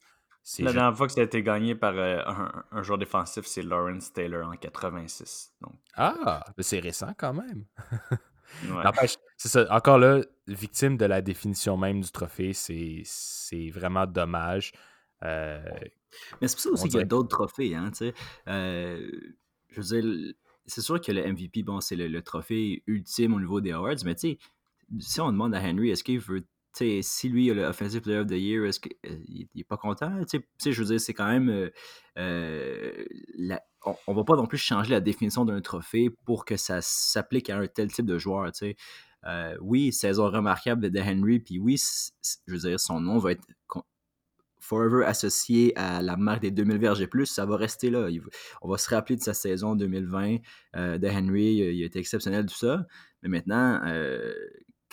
[0.59, 3.47] La juste- dernière fois que ça a été gagné par euh, un, un joueur défensif,
[3.47, 5.55] c'est Lawrence Taylor en 86.
[5.63, 7.65] Donc, Ah, mais c'est récent quand même.
[8.65, 8.85] ouais.
[8.85, 9.67] N'empêche, c'est ça.
[9.71, 14.73] Encore là, victime de la définition même du trophée, c'est c'est vraiment dommage.
[15.25, 15.63] Euh,
[16.43, 17.75] Mais c'est pour ça aussi qu'il y a d'autres trophées.
[17.75, 17.91] Hein.
[18.49, 19.11] Euh,
[19.71, 20.35] je veux dire,
[20.67, 23.97] c'est sûr que le MVP, bon, c'est le, le trophée ultime au niveau des awards,
[24.05, 24.39] mais tu sais,
[25.01, 28.27] si on demande à Henry, est-ce qu'il veut si lui a le Offensive Player of
[28.27, 30.13] the Year, est-ce qu'il n'est pas content?
[30.65, 31.49] Je veux dire, c'est quand même.
[31.49, 31.71] euh,
[32.19, 33.05] euh,
[33.85, 37.51] on, on va pas non plus changer la définition d'un trophée pour que ça s'applique
[37.51, 38.51] à un tel type de joueur.
[39.27, 41.81] Euh, oui, saison remarquable de Henry, puis oui,
[42.47, 43.47] je veux dire, son nom va être
[44.61, 48.09] forever associé à la marque des 2000 verges et plus, ça va rester là.
[48.63, 50.39] On va se rappeler de sa saison 2020
[50.77, 52.87] euh, de Henry, il a été exceptionnel, tout ça.
[53.23, 54.33] Mais maintenant, euh,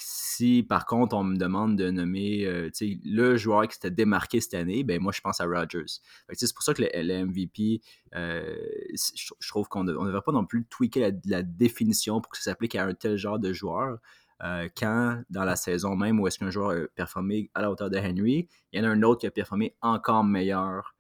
[0.04, 4.56] si par contre on me demande de nommer euh, le joueur qui s'était démarqué cette
[4.56, 5.86] année, ben moi je pense à Rodgers.
[6.34, 7.82] C'est pour ça que le, MVP,
[8.16, 8.56] euh,
[8.94, 12.76] je, trouve qu'on ne devrait pas non plus tweaker la, définition pour que ça s'applique
[12.76, 14.00] à un tel genre de joueur.
[14.44, 17.90] euh, quand dans la saison même où est-ce qu'un joueur a performé à la hauteur
[17.90, 20.96] de Henry, il y en a un autre qui a performé encore meilleur,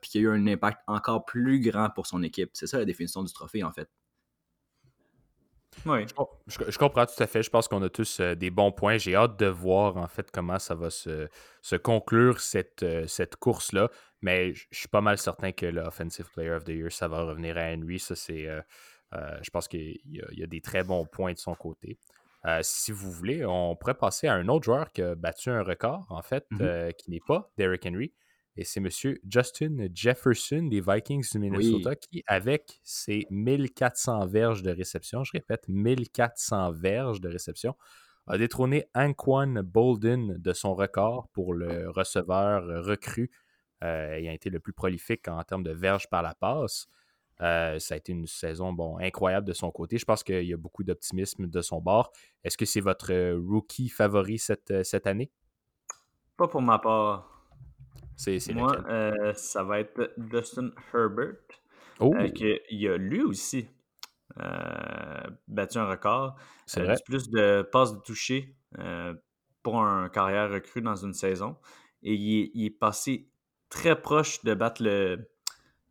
[0.00, 2.50] puis qui a eu un impact encore plus grand pour son équipe.
[2.52, 3.88] C'est ça la définition du trophée en fait.
[5.86, 6.06] Oui.
[6.46, 7.42] Je, je- je comprends tout à fait.
[7.42, 8.98] Je pense qu'on a tous euh, des bons points.
[8.98, 11.28] J'ai hâte de voir en fait comment ça va se,
[11.62, 13.88] se conclure cette, euh, cette course-là.
[14.20, 17.08] Mais je je suis pas mal certain que le Offensive Player of the Year, ça
[17.08, 17.98] va revenir à Henry.
[17.98, 18.46] Ça, c'est.
[18.48, 18.60] euh,
[19.42, 21.98] je pense qu'il y, y a des très bons points de son côté.
[22.62, 26.06] Si vous voulez, on pourrait passer à un autre joueur qui a battu un record,
[26.08, 26.58] en fait, Mhm.
[26.62, 28.12] euh, qui n'est pas Derrick Henry.
[28.58, 28.88] Et c'est M.
[29.30, 35.68] Justin Jefferson des Vikings du Minnesota qui, avec ses 1400 verges de réception, je répète,
[35.68, 37.76] 1400 verges de réception,
[38.26, 43.30] a détrôné Anquan Bolden de son record pour le receveur recru
[43.84, 46.88] euh, ayant été le plus prolifique en termes de verges par la passe.
[47.40, 49.98] Euh, ça a été une saison bon, incroyable de son côté.
[49.98, 52.10] Je pense qu'il y a beaucoup d'optimisme de son bord.
[52.42, 55.30] Est-ce que c'est votre euh, rookie favori cette, cette année?
[56.36, 57.37] Pas pour ma part.
[58.18, 61.36] C'est Moi, euh, ça va être Justin Herbert.
[62.00, 63.68] Oh, euh, que il a lui aussi
[64.40, 66.36] euh, battu un record.
[66.66, 66.96] c'est vrai.
[67.04, 68.54] plus de passes de toucher
[69.62, 71.56] pour un carrière recrue dans une saison.
[72.02, 73.28] Et il est, il est passé
[73.70, 75.28] très proche de battre le,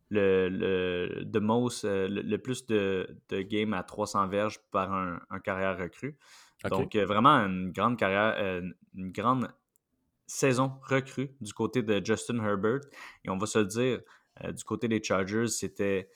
[0.10, 5.20] le, le, the most, le, le plus de, de games à 300 verges par un,
[5.30, 6.18] un carrière recrue.
[6.70, 8.62] Donc, euh, vraiment une grande carrière, euh,
[8.96, 9.48] une grande
[10.28, 12.82] saison recrue du côté de Justin Herbert.
[13.26, 14.02] Et on va se dire,
[14.44, 16.10] euh, du côté des Chargers, c'était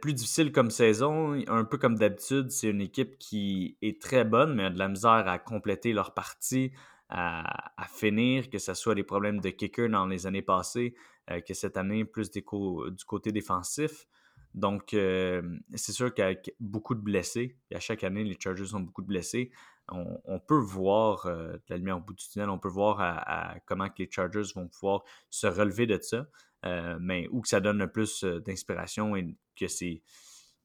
[0.00, 1.32] plus difficile comme saison.
[1.48, 4.88] Un peu comme d'habitude, c'est une équipe qui est très bonne, mais a de la
[4.88, 6.72] misère à compléter leur partie,
[7.08, 10.94] à, finir, que ce soit des problèmes de kicker dans les années passées,
[11.30, 14.06] euh, que cette année, plus du côté défensif.
[14.54, 15.42] Donc, euh,
[15.74, 19.08] c'est sûr qu'avec beaucoup de blessés, et à chaque année, les Chargers ont beaucoup de
[19.08, 19.50] blessés,
[19.90, 23.88] on, peut voir euh, de la lumière au bout du tunnel, on peut voir comment
[23.98, 26.26] les Chargers vont pouvoir se relever de ça.
[26.64, 30.02] Euh, mais où que ça donne le plus euh, d'inspiration et que c'est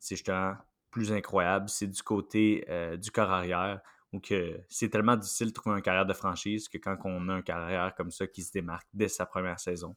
[0.02, 0.54] justement
[0.92, 2.66] plus incroyable, c'est du côté
[3.00, 3.80] du corps arrière,
[4.12, 7.34] où que c'est tellement difficile de trouver un carrière de franchise que quand on a
[7.34, 9.96] un carrière comme ça qui se démarque dès sa première saison,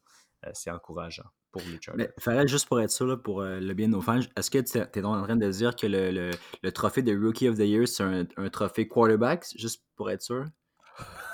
[0.53, 1.91] c'est encourageant pour Chargers.
[1.95, 4.49] Mais Farrell, juste pour être sûr, là, pour euh, le bien de nos fans, est-ce
[4.49, 6.31] que tu es en train de dire que le, le-
[6.63, 10.21] le trophée de Rookie of the Year, c'est un, un trophée quarterback, juste pour être
[10.21, 10.45] sûr?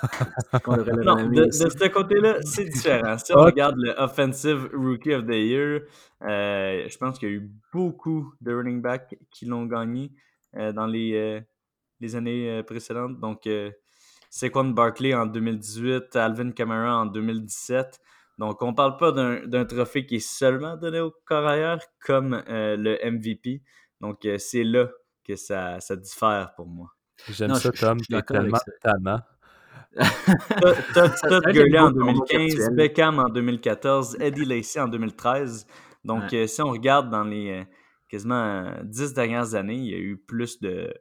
[0.66, 0.76] Non,
[1.28, 3.18] de, ce côté-là, c'est différent.
[3.18, 5.80] Si on regarde le Offensive Rookie of the Year,
[6.22, 10.12] euh, je pense qu'il y a eu beaucoup de running backs qui l'ont gagné
[10.56, 11.40] euh, dans les, euh,
[12.00, 13.20] les années euh, précédentes.
[13.20, 13.70] Donc, euh,
[14.30, 18.00] Saquon Barkley en 2018, Alvin Kamara en 2017.
[18.40, 22.74] Donc, on parle pas d'un d'un trophée qui est seulement donné au corps comme euh,
[22.76, 23.62] le MVP.
[24.00, 24.88] Donc, euh, c'est là
[25.28, 26.88] que ça, ça diffère pour moi.
[27.28, 27.98] J'aime ça, je- je- Tom.
[28.00, 29.20] T'es tellement tannant.
[30.94, 32.74] Todd- Gurley en beaucoup le monde 2015, virtuel.
[32.76, 35.66] Beckham en 2014, Eddie Lacy en 2013.
[36.04, 36.44] Donc, Ouais.
[36.44, 37.66] euh, si on regarde dans les
[38.08, 40.94] quasiment euh, 10 dernières années, il y a eu plus de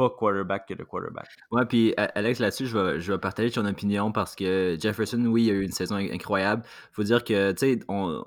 [0.00, 1.28] pas quarterback que de quarterback.
[1.50, 5.44] Ouais, puis Alex, là-dessus, je vais, je vais partager ton opinion parce que Jefferson, oui,
[5.44, 6.62] il a eu une saison in- incroyable.
[6.92, 8.24] faut dire que, tu sais, on,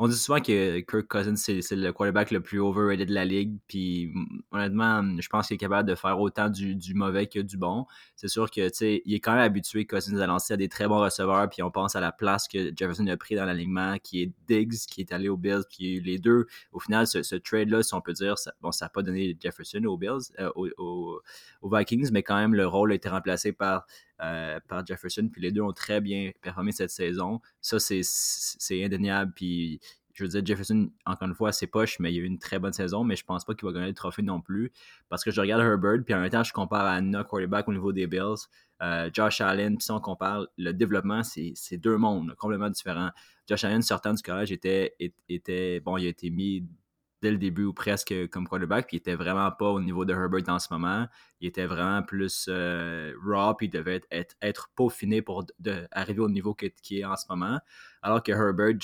[0.00, 3.58] on dit souvent que Kirk Cousins, c'est le quarterback le plus overrated de la ligue.
[3.66, 7.56] Puis mm, honnêtement, je pense qu'il est capable de faire autant du, mauvais que du
[7.56, 7.84] bon.
[8.14, 11.00] C'est sûr que, il est quand même habitué, Cousins, à lancer à des très bons
[11.00, 11.48] receveurs.
[11.50, 14.86] Puis on pense à la place que Jefferson a pris dans l'alignement, qui est Diggs,
[14.88, 15.64] qui est allé aux Bills.
[15.68, 19.02] Puis les deux, au final, ce, trade-là, si on peut dire, bon, ça n'a pas
[19.02, 21.20] donné Jefferson aux Bills, euh, aux
[21.64, 23.84] Vikings, mais quand même, le rôle a été remplacé par,
[24.22, 25.28] euh, par Jefferson.
[25.32, 27.40] Puis les deux ont très bien performé cette saison.
[27.60, 29.32] Ça, c'est- indéniable.
[29.34, 29.80] Puis
[30.14, 32.58] je veux dire, Jefferson, encore une fois, c'est poche, mais il a eu une très
[32.58, 34.72] bonne saison, mais je pense pas qu'il va gagner le trophée non plus.
[35.08, 37.72] Parce que je regarde Herbert, puis en même temps, je compare à Anna quarterback au
[37.72, 38.48] niveau des Bills.
[38.82, 43.10] Euh, Josh Allen, puis si on compare le développement, c'est c'est deux mondes complètement différents.
[43.48, 44.94] Josh Allen, sortant du collège, était,
[45.28, 46.64] était bon, il a été mis
[47.22, 50.12] dès le début ou presque comme quarterback, puis il était vraiment pas au niveau de
[50.12, 51.06] Herbert en ce moment.
[51.40, 55.44] Il était vraiment plus euh, raw, puis il devait être, être, peaufiné pour
[55.92, 57.58] arriver au niveau qu'il est en ce moment.
[58.02, 58.74] Alors que Herbert,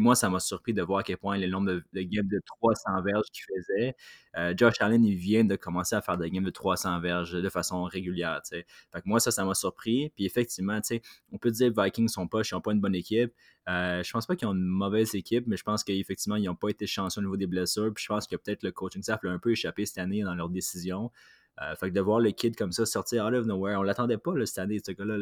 [0.00, 3.02] moi, ça m'a surpris de voir à quel point le nombre de, games de 300
[3.02, 3.96] verges qu'il faisait.
[4.36, 7.48] Euh, Josh Allen, il vient de commencer à faire des games de 300 verges de
[7.48, 8.64] façon régulière, tu
[9.04, 10.10] moi, ça, ça m'a surpris.
[10.16, 10.80] Puis effectivement,
[11.32, 13.32] on peut dire que Vikings sont pas, ils sont pas une bonne équipe.
[13.68, 16.54] Euh, je pense pas qu'ils ont une mauvaise équipe, mais je pense qu'effectivement, ils n'ont
[16.54, 17.92] pas été chanceux au niveau des blessures.
[17.94, 20.34] Puis je pense que peut-être le coaching staff l'a un peu échappé cette année dans
[20.34, 21.10] leurs décisions.
[21.62, 24.18] Euh, fait que de voir le kid comme ça sortir out of nowhere, on l'attendait
[24.18, 25.16] pas cette année, ce gars-là.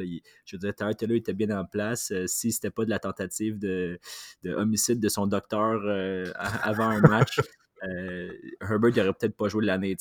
[0.45, 2.11] je veux dire, Tyler Taylor était bien en place.
[2.11, 3.99] Euh, si c'était pas de la tentative de,
[4.43, 7.41] de homicide de son docteur euh, avant un match,
[8.61, 9.97] Herbert n'aurait peut-être pas joué l'année.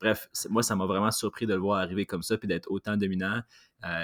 [0.00, 2.96] Bref, moi, ça m'a vraiment surpris de le voir arriver comme ça puis d'être autant
[2.96, 3.42] dominant.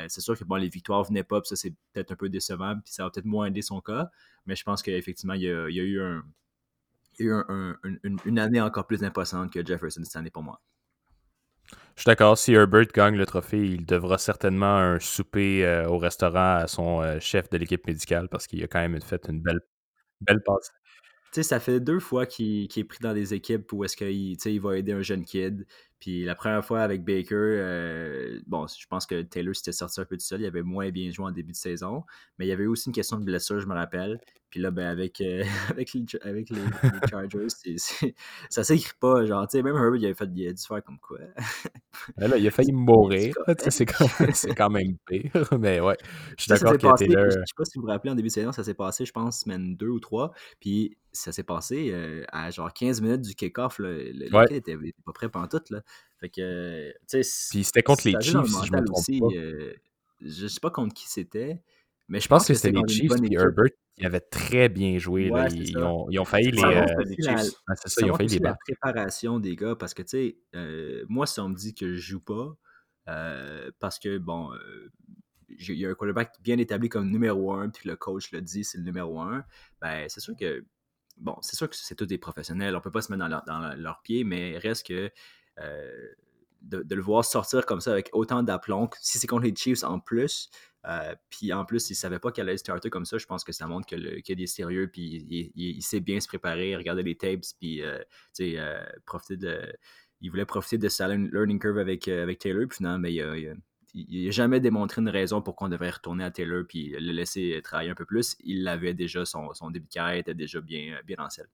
[0.09, 2.75] c'est sûr que bon, les victoires venaient pas, puis ça, c'est peut-être un peu décevant,
[2.85, 4.11] puis ça va peut-être moins aider son cas.
[4.47, 7.77] Mais je pense qu'effectivement, il, y a, eu, un,
[8.25, 10.61] une, année encore plus imposante que Jefferson cette année pour moi.
[11.97, 12.39] Je suis d'accord.
[12.39, 17.03] Si Herbert gagne le trophée, il devra certainement un souper euh, au restaurant à son
[17.03, 19.61] euh, chef de l'équipe médicale parce qu'il a quand même fait une belle,
[20.23, 20.73] belle passe.
[21.33, 24.37] Tu sais, ça fait deux fois qu'il est pris dans des équipes où est-ce qu'il
[24.45, 25.65] il va aider un jeune kid.
[26.01, 30.05] Puis la première fois avec Baker, euh, bon, je pense que Taylor s'était sorti un
[30.05, 30.41] peu tout seul.
[30.41, 32.05] Il avait moins bien joué en début de saison.
[32.39, 34.19] Mais il y avait aussi une question de blessure, je me rappelle.
[34.51, 36.61] Puis là, ben, avec, euh, avec, les, avec les,
[37.09, 37.47] Chargers,
[38.49, 39.25] ça s'écrit pas.
[39.25, 41.19] Genre, tu sais, même Herbert, il, avait fait, il a dû faire comme quoi?
[42.17, 43.35] là, il a failli mourir.
[43.69, 44.09] C'est quand,
[44.57, 45.31] quand, même pire.
[45.59, 45.97] Mais ouais,
[46.37, 47.31] je suis d'accord que Taylor.
[47.31, 49.13] Je sais pas si vous vous rappelez, en début de saison, ça s'est passé, je
[49.13, 50.33] pense, semaine 2 ou 3.
[50.59, 53.79] Puis ça s'est passé euh, à genre 15 minutes du kick-off.
[53.79, 54.47] Le, le ouais.
[54.51, 55.63] était, pas prêt pendant tout.
[55.71, 55.83] Là.
[56.19, 57.49] Fait que, tu sais.
[57.51, 59.27] Puis c'était contre les Chiefs, si je me trompe aussi, pas.
[59.35, 59.75] Euh,
[60.21, 61.63] je sais pas contre qui c'était.
[62.11, 65.31] Mais je, pense, que, c'était les Chiefs et Herbert qui avaient très bien joué.
[65.31, 65.49] Ouais, là.
[65.49, 66.85] Ils, ont, ils, ont, failli les, euh.
[67.69, 68.59] Ah, c'est ça, ils ont failli les battre.
[68.67, 71.95] la préparation des gars parce que, tu sais, euh, moi, si on me dit que
[71.95, 72.57] je joue pas,
[73.09, 74.51] euh, parce que, bon,
[75.49, 78.65] il y a un quarterback bien établi comme numéro un, puis le coach le dit,
[78.65, 79.45] c'est le numéro un,
[79.81, 80.65] ben, c'est sûr que,
[81.17, 82.75] bon, c'est sûr que c'est tous des professionnels.
[82.75, 85.13] On peut pas se mettre dans leur, dans leur pied, mais reste que
[86.63, 89.99] de, le voir sortir comme ça avec autant d'aplomb, si c'est contre les Chiefs en
[89.99, 90.51] plus,
[90.87, 93.45] euh, puis en plus, il ne savait pas qu'elle allait starter comme ça, je pense
[93.45, 97.45] que ça montre qu'il est sérieux, puis il, sait bien se préparer, regarder les tapes,
[97.61, 97.99] puis euh,
[98.41, 99.73] euh, profiter de.
[100.23, 103.15] Il voulait profiter de sa learning curve avec, avec Taylor, puis finalement, mais
[103.95, 107.59] il n'a jamais démontré une raison pour qu'on devrait retourner à Taylor puis le laisser
[107.65, 108.37] travailler un peu plus.
[108.41, 111.49] Il l'avait déjà, son, son, début de carrière était déjà bien, bien en selle.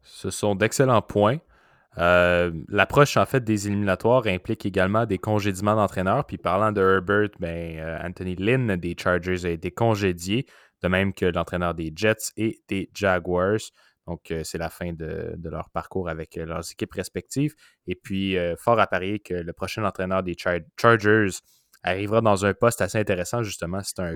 [0.00, 1.40] Ce sont d'excellents points.
[1.98, 6.24] Euh, l'approche en fait des éliminatoires implique également des congédiements d'entraîneurs.
[6.24, 10.46] Puis parlant de Herbert, ben, euh, Anthony Lynn des Chargers a été congédié,
[10.82, 13.60] de même que l'entraîneur des Jets et des Jaguars.
[14.08, 17.54] Donc, euh, c'est la fin de, leur parcours avec leurs équipes respectives.
[17.86, 21.36] Et puis, fort à parier que le prochain entraîneur des Chargers
[21.84, 23.80] arrivera dans un poste assez intéressant, justement.
[23.82, 24.14] C'est un,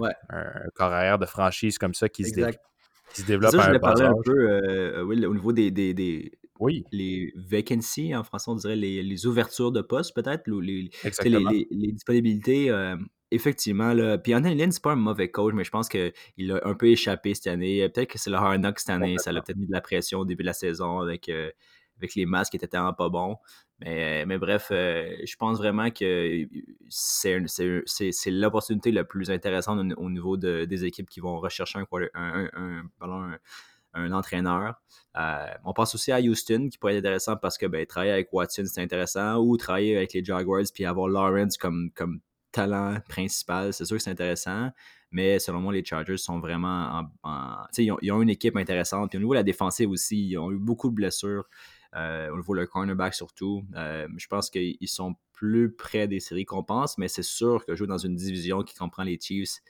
[0.74, 2.34] corps arrière de franchise comme ça qui, se,
[3.26, 5.70] développe ça, à un, parler un peu oui, au niveau des,
[6.60, 6.84] oui.
[6.92, 10.90] les vacancies, en français, on dirait les, ouvertures de postes, peut-être, les,
[11.24, 12.70] les, disponibilités.
[12.70, 12.96] Euh,
[13.30, 16.60] effectivement, là, puis Anthony Lynn, c'est pas un mauvais coach, mais je pense qu'il a
[16.64, 17.88] un peu échappé cette année.
[17.88, 20.20] Peut-être que c'est le hard knock cette année, ça l'a peut-être mis de la pression
[20.20, 21.50] au début de la saison avec, euh,
[21.98, 23.36] avec les masques qui étaient tellement pas bons.
[23.80, 26.46] Mais, mais bref, euh, je pense vraiment que
[26.88, 32.48] c'est l'opportunité la plus intéressante au, niveau de, des équipes qui vont rechercher un, un,
[32.54, 33.38] un, un
[33.96, 34.74] un entraîneur.
[35.16, 38.32] Euh, on pense aussi à Houston, qui pourrait être intéressant parce que ben, travailler avec
[38.32, 42.20] Watson, c'est intéressant, ou travailler avec les Jaguars puis avoir Lawrence comme, comme
[42.52, 44.70] talent principal, c'est sûr que c'est intéressant.
[45.10, 47.66] Mais selon moi, les Chargers sont vraiment en.
[47.78, 49.10] ils, ont, une équipe intéressante.
[49.10, 51.44] Puis au niveau de la défensive aussi, ils ont eu beaucoup de blessures.
[51.94, 53.64] Euh, au niveau de leur cornerback surtout.
[53.74, 57.74] Euh, je pense qu'ils sont plus près des séries qu'on pense, mais c'est sûr que
[57.74, 59.60] jouer dans une division qui comprend les Chiefs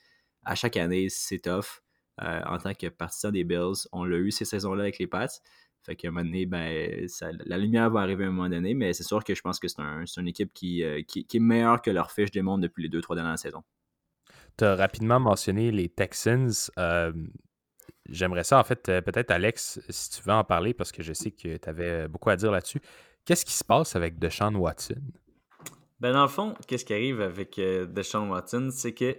[0.45, 1.83] à chaque année, c'est tough.
[2.22, 3.87] Euh, en tant que partisan des Bills.
[3.92, 5.26] On l'a eu ces saisons-là avec les Pats.
[5.83, 7.07] Fait qu'à un moment donné, ben,
[7.44, 9.68] la lumière va arriver à un moment donné, mais c'est sûr que je pense que
[9.68, 12.88] c'est un, une équipe euh, qui, qui, est meilleure que leur fiche démontre depuis les
[12.88, 13.62] deux, trois dernières saisons.
[14.57, 16.50] Tu as rapidement mentionné les Texans.
[16.79, 17.12] Euh,
[18.09, 21.33] j'aimerais ça, en fait, peut-être, Alex, si tu veux en parler, parce que je sais
[21.33, 22.81] que tu avais beaucoup à dire là-dessus.
[23.26, 25.02] Qu'est-ce qui se passe avec Deshaun Watson?
[26.00, 29.14] Ben, dans le fond, qu'est-ce qui arrive avec Deshaun Watson, c'est que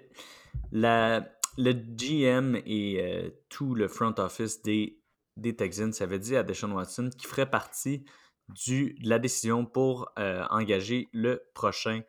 [0.72, 1.22] la,
[1.58, 5.00] le GM et euh, tout le front office des,
[5.36, 8.06] des Texans avait dit à Deshaun Watson qu'il ferait partie
[8.50, 12.02] du, de la décision pour euh, engager le prochain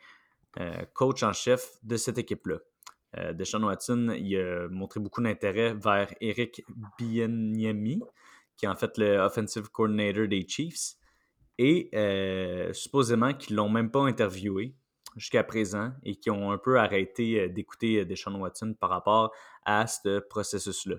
[0.61, 2.59] euh, coach en chef de cette équipe-là.
[3.33, 6.63] Deshaun Watson a montré beaucoup d'intérêt vers Eric
[6.99, 8.03] Bieniemy,
[8.55, 10.97] qui est en fait le offensive coordinator des Chiefs,
[11.57, 11.91] et
[12.75, 14.75] supposément qu'ils l'ont même pas interviewé
[15.19, 19.87] jusqu'à présent et qui ont un peu arrêté euh, d'écouter Deshaun Watson par rapport à
[19.87, 20.97] ce processus-là.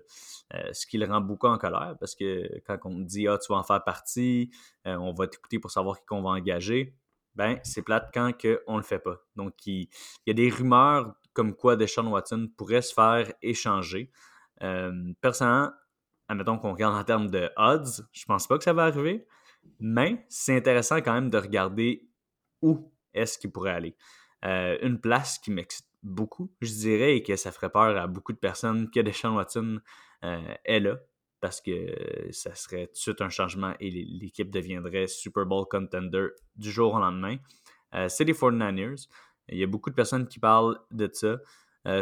[0.74, 3.58] ce qui le rend beaucoup en colère parce que quand on dit Ah, tu vas
[3.58, 4.52] en faire partie,
[4.86, 6.94] on va t'écouter pour savoir qui qu'on va engager,
[7.36, 9.18] ben c'est plate quand que on le fait pas.
[9.36, 9.88] Donc, il,
[10.28, 14.12] y a des rumeurs comme quoi Deshaun Watson pourrait se faire échanger.
[14.62, 15.72] Euh, personnellement,
[16.28, 19.26] admettons qu'on regarde en termes de odds, je pense pas que ça va arriver,
[19.80, 22.10] mais c'est intéressant quand même de regarder
[22.62, 23.96] où est-ce qu'il pourrait aller.
[24.46, 28.32] Euh, une place qui m'excite beaucoup, je dirais, et que ça ferait peur à beaucoup
[28.32, 29.80] de personnes que Deshaun Watson
[30.24, 30.98] euh, est là
[31.42, 31.72] parce que
[32.32, 36.96] ça serait tout de suite un changement et l'équipe deviendrait Super Bowl contender du jour
[36.96, 37.38] au lendemain.
[37.96, 39.08] Euh, c'est les 49ers.
[39.48, 41.38] Il y a beaucoup de personnes qui parlent de ça.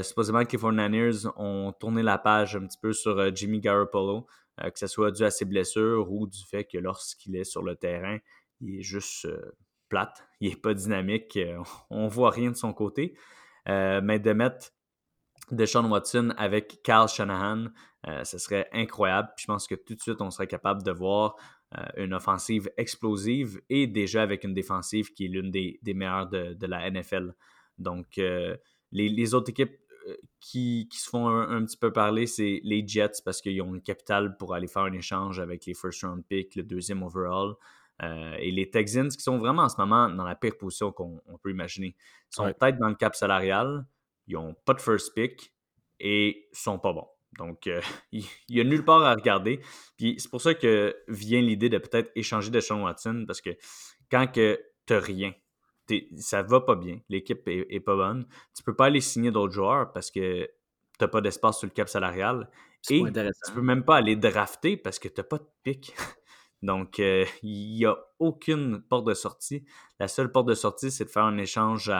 [0.01, 4.25] Supposément que les 49ers ont tourné la page un petit peu sur Jimmy Garoppolo,
[4.57, 7.75] que ce soit dû à ses blessures ou du fait que lorsqu'il est sur le
[7.75, 8.17] terrain,
[8.59, 9.27] il est juste
[9.89, 11.39] plate, il n'est pas dynamique,
[11.89, 13.17] on ne voit rien de son côté.
[13.65, 14.71] mais de mettre
[15.51, 17.67] Deshaun Watson avec Kyle Shanahan,
[18.07, 19.29] euh, ce serait incroyable.
[19.37, 21.35] je pense que tout de suite, on serait capable de voir
[21.77, 26.67] euh, une offensive explosive et déjà avec une défensive qui est l'une des, meilleures de,
[26.67, 27.33] la NFL.
[27.77, 28.57] Donc, euh,
[28.91, 29.77] les, autres équipes
[30.39, 34.37] qui, se font un, petit peu parler, c'est les Jets parce qu'ils ont le capital
[34.37, 37.55] pour aller faire un échange avec les first round picks, le deuxième overall.
[38.01, 41.51] Et les Texans qui sont vraiment en ce moment dans la pire position qu'on peut
[41.51, 41.95] imaginer.
[42.31, 43.85] Ils sont peut-être dans le cap salarial,
[44.27, 45.53] ils n'ont pas de first pick
[45.99, 47.07] et sont pas bons.
[47.37, 47.81] Donc, euh,
[48.11, 49.59] il n'y a nulle part à regarder.
[49.97, 53.51] Puis c'est pour ça que vient l'idée de peut-être échanger de Sean Watson, parce que
[54.11, 55.33] quand que tu n'as rien,
[56.17, 59.93] ça va pas bien, l'équipe est, pas bonne, tu peux pas aller signer d'autres joueurs
[59.93, 60.49] parce que tu
[61.01, 62.49] n'as pas d'espace sur le cap salarial.
[62.89, 65.93] Et tu peux même pas aller drafter parce que tu n'as pas de pic.
[66.63, 69.65] Donc, euh, il n'y a aucune porte de sortie.
[69.99, 71.91] La seule porte de sortie, c'est de faire un échange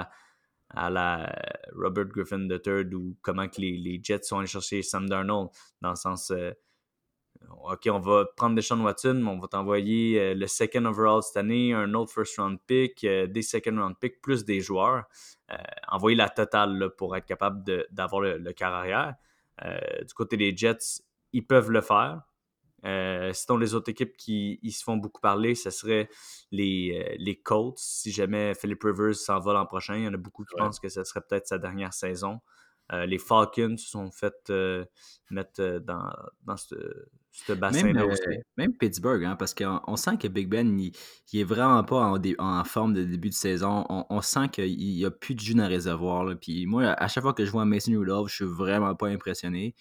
[0.70, 1.34] à la
[1.74, 5.50] Robert Griffin III ou comment que les, Jets sont allés chercher Sam Darnold
[5.82, 6.52] dans le sens euh,
[7.64, 11.38] OK, on va prendre Deshaun Watson, mais on va t'envoyer euh, le second overall cette
[11.38, 15.06] année, un autre first round pick, des second round pick, plus des joueurs.
[15.88, 19.16] envoyer la totale pour être capable d'avoir le, le carrière.
[19.62, 22.27] du côté des Jets, ils peuvent le faire.
[22.88, 26.10] Euh, sinon, les autres équipes qui se font beaucoup parler, ce serait
[26.52, 27.78] les, euh, les Colts.
[27.78, 30.80] Si jamais Philip Rivers s'en va l'an prochain, il y en a beaucoup qui pensent
[30.80, 32.40] que ce serait peut-être sa dernière saison.
[32.94, 34.54] Euh, les Falcons se sont fait
[35.30, 36.10] mettre dans,
[36.46, 36.76] dans ce,
[37.54, 38.24] bassin-là aussi.
[38.56, 40.94] Même Pittsburgh, hein, parce qu'on sent que Big Ben, il,
[41.34, 43.84] est vraiment pas en, en, forme de début de saison.
[43.90, 46.34] On, sent qu'il n'y a plus de jus dans le réservoir.
[46.40, 49.76] Puis moi, à chaque fois que je vois Mason Rudolph, je suis vraiment pas impressionné.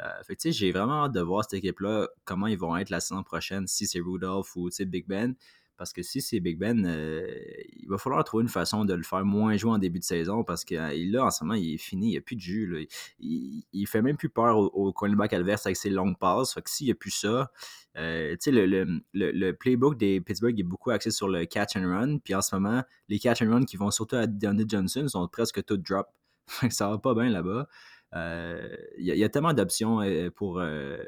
[0.00, 3.66] Euh, j'ai vraiment hâte de voir cette équipe-là, comment ils vont être la saison prochaine,
[3.66, 5.34] si c'est Rudolph ou Big Ben.
[5.76, 7.26] Parce que si c'est Big Ben, euh,
[7.74, 10.44] il va falloir trouver une façon de le faire moins jouer en début de saison
[10.44, 12.40] parce que euh, là, en ce moment, il est fini, il n'y a plus de
[12.40, 12.86] jus.
[13.18, 16.52] Il, il, fait même plus peur au, cornerback adverse avec ses longues passes.
[16.52, 17.50] Fait que s'il n'y a plus ça,
[17.94, 22.18] le, le, le, playbook des Pittsburgh est beaucoup axé sur le catch and run.
[22.18, 25.26] Puis en ce moment, les catch and run qui vont surtout à DeAndre Johnson sont
[25.28, 26.08] presque tous drop.
[26.70, 27.68] ça va pas bien là-bas.
[28.12, 30.98] Il euh, y, a tellement d'options euh, pour, euh,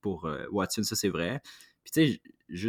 [0.00, 1.40] pour Watson, ça c'est vrai.
[1.82, 2.68] Puis tu sais, je,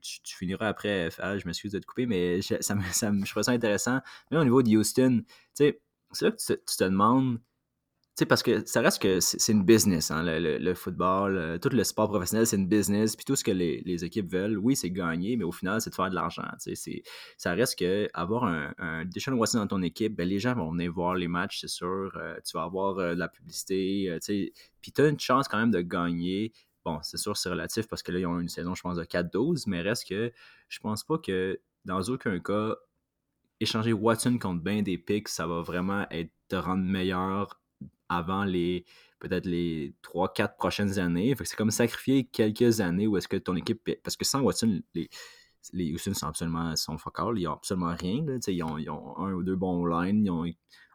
[0.00, 4.00] tu finiras après, je m'excuse de te couper, mais ça, ça, je trouve ça intéressant.
[4.30, 5.80] Mais au niveau de Houston, tu sais,
[6.12, 7.40] c'est là que tu te demandes
[8.26, 12.08] parce que ça reste que c'est une business, hein, le, football, euh, tout le sport
[12.08, 13.16] professionnel, c'est une business.
[13.16, 15.94] Puis tout ce que les, équipes veulent, oui, c'est gagner, mais au final, c'est de
[15.94, 16.44] faire de l'argent.
[17.36, 20.72] Ça reste que avoir un, un Deshaun Watson dans ton équipe, ben, les gens vont
[20.72, 22.12] venir voir les matchs, c'est sûr.
[22.16, 24.16] Euh, tu vas avoir euh, de la publicité.
[24.80, 26.52] puis tu as une chance quand même de gagner.
[26.84, 29.04] Bon, c'est sûr, c'est relatif parce que là, ils ont une saison, je pense, de
[29.04, 30.32] 4-12, mais reste que
[30.68, 32.76] je pense pas que dans aucun cas,
[33.60, 37.59] échanger Watson contre ben des picks, ça va vraiment être te rendre meilleur
[38.10, 38.84] avant les
[39.20, 41.34] peut-être les 3-4 prochaines années.
[41.44, 43.88] c'est comme sacrifier quelques années où est-ce que ton équipe.
[44.02, 45.08] Parce que sans Watson, les,
[45.72, 48.24] les Houston sont absolument sont focal, ils n'ont absolument rien.
[48.46, 50.44] ils, ont, ils, ont, un ou deux bons lines, ils ont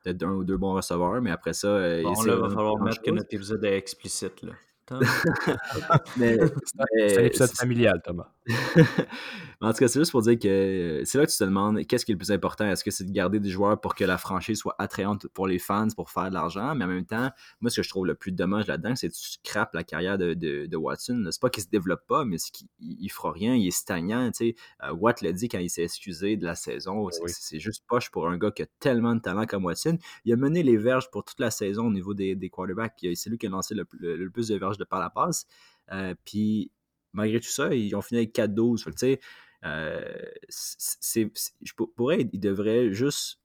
[0.04, 1.68] peut-être un ou deux bons receveurs, mais après ça.
[1.68, 4.42] Euh, bon, là, il va falloir mettre que notre épisode est explicite.
[4.42, 4.54] Là.
[6.18, 8.28] c'est un épisode familial, Thomas.
[9.62, 11.84] en tout cas, c'est juste pour dire que euh, c'est là que tu te demandes
[11.88, 12.68] qu'est-ce qui est le plus important?
[12.68, 15.58] Est-ce que c'est de garder des joueurs pour que la franchise soit attrayante pour les
[15.58, 16.76] fans, pour faire de l'argent?
[16.76, 17.32] Mais en même temps,
[17.62, 20.20] moi, ce que je trouve le plus dommage là-dedans, c'est que tu crapes la carrière
[20.20, 21.28] de, de, Watson.
[21.32, 24.30] C'est pas qu'il se développe pas, mais c'est qu'il il fera rien, il est stagnant.
[24.32, 24.56] Tu sais.
[24.84, 27.10] Euh, Watt l'a dit quand il s'est excusé de la saison.
[27.26, 29.98] C'est juste poche pour un gars qui a tellement de talent comme Watson.
[30.26, 32.94] Il a mené les verges pour toute la saison au niveau des, des quarterbacks.
[33.16, 35.46] C'est lui qui a lancé le, le plus de verges de par la passe.
[35.92, 36.72] Euh, puis
[37.14, 38.84] malgré tout ça, ils ont fini avec 4-12.
[38.84, 39.20] Fait que, tu sais,
[39.66, 40.04] euh,
[40.50, 43.40] c'est- je pour- pourrais, ils devraient juste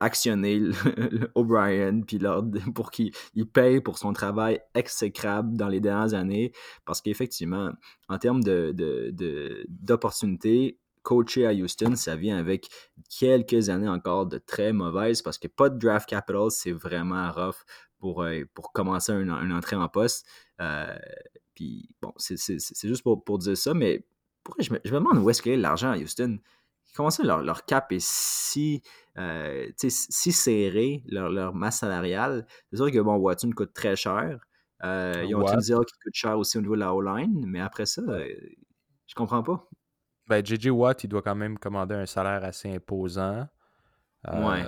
[0.00, 0.60] actionner
[1.34, 2.44] O'Brien puis leur-
[2.74, 6.52] pour qu'il il paye pour son travail exécrable dans les dernières années
[6.84, 7.72] parce qu'effectivement
[8.08, 8.72] en termes de-
[9.68, 12.68] d'opportunités coacher à Houston ça vient avec
[13.18, 17.56] quelques années encore de très mauvaises parce que pas de draft capital c'est vraiment rough
[17.98, 20.26] pour, euh, pour commencer un, une entrée en poste
[20.60, 20.96] Euh,
[21.54, 22.36] puis bon c'est,
[22.84, 24.04] juste pour, pour dire ça mais
[24.42, 26.38] pourquoi je me, je me demande où est-ce qu'il y a l'argent à Houston
[26.94, 28.82] comment ça leur, leur cap est si,
[29.16, 32.46] euh, sais, si serré, leur, leur masse salariale?
[32.70, 34.40] C'est sûr que bon, Watson coûte très cher.
[34.84, 35.54] Euh, ils ont Watt.
[35.54, 38.28] Tunzel qui coûte cher aussi au niveau de la O-line, mais après ça, euh,
[39.06, 39.68] je comprends pas.
[40.26, 43.46] Ben, JJ Watt, il doit quand même commander un salaire assez imposant.
[44.26, 44.64] Ouais.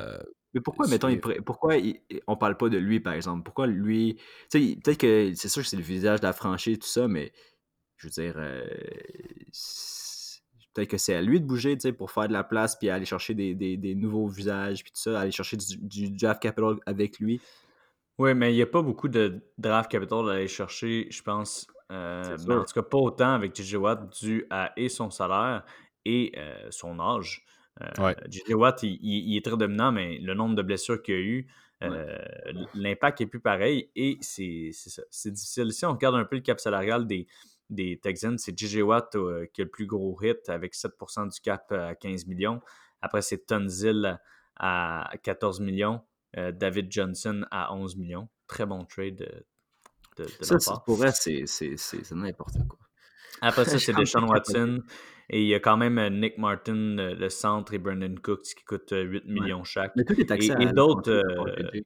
[0.55, 3.43] Mais pourquoi, mettons, il pourquoi il- on parle pas de lui, par exemple?
[3.45, 4.17] Pourquoi lui.
[4.51, 7.07] Tu sais, peut-être que c'est sûr que c'est le visage de la franchise, tout ça,
[7.09, 7.33] mais
[7.97, 8.35] je veux dire.
[8.39, 8.67] euh,
[10.73, 12.91] Peut-être que c'est à lui de bouger, tu sais, pour faire de la place, puis
[12.91, 16.41] aller chercher des, des- des nouveaux visages, puis tout ça, aller chercher du, du draft
[16.41, 17.41] capital avec lui.
[18.19, 21.67] Oui, mais il n'y a pas beaucoup de draft capital à aller chercher, je pense.
[21.91, 25.65] Euh, en tout cas, pas autant avec JJ Watt dû à et son salaire
[26.05, 27.45] et euh, son âge.
[27.83, 28.17] Euh, Ouais.
[28.29, 31.19] JJ Watt, il, il- il est très dominant, mais le nombre de blessures qu'il a
[31.19, 31.47] eu,
[31.83, 32.19] euh,
[32.75, 34.71] l'impact est plus pareil et c'est
[35.27, 35.73] difficile.
[35.73, 37.27] Si on regarde un peu le cap salarial des,
[37.71, 41.41] des Texans, c'est JJ Watt euh, qui a le plus gros hit avec 7% du
[41.41, 42.61] cap à 15 millions.
[43.01, 44.19] Après, c'est Tunzil
[44.57, 46.03] à 14 millions.
[46.37, 48.29] Euh, David Johnson à 11 millions.
[48.47, 49.17] Très bon trade
[50.19, 50.85] de, de Ça, leur part.
[50.85, 51.45] pour vrai, c'est
[52.13, 52.79] n'importe quoi.
[53.41, 54.29] Après ça, c'est Deshaun.
[54.29, 54.81] Watson.
[55.33, 58.43] Et il y a quand même euh, Nick Martin, euh, le centre, et Brandon Cooks
[58.57, 59.93] qui coûtent euh, 8 millions chaque.
[59.97, 61.81] Mais tout est Et- et d'autres, euh,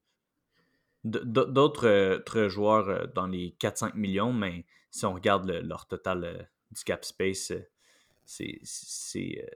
[1.05, 6.25] D'autres euh, joueurs euh, dans les 4-5 millions, mais si on regarde le- leur total
[6.25, 7.61] euh, du cap space, euh,
[8.25, 9.47] c'est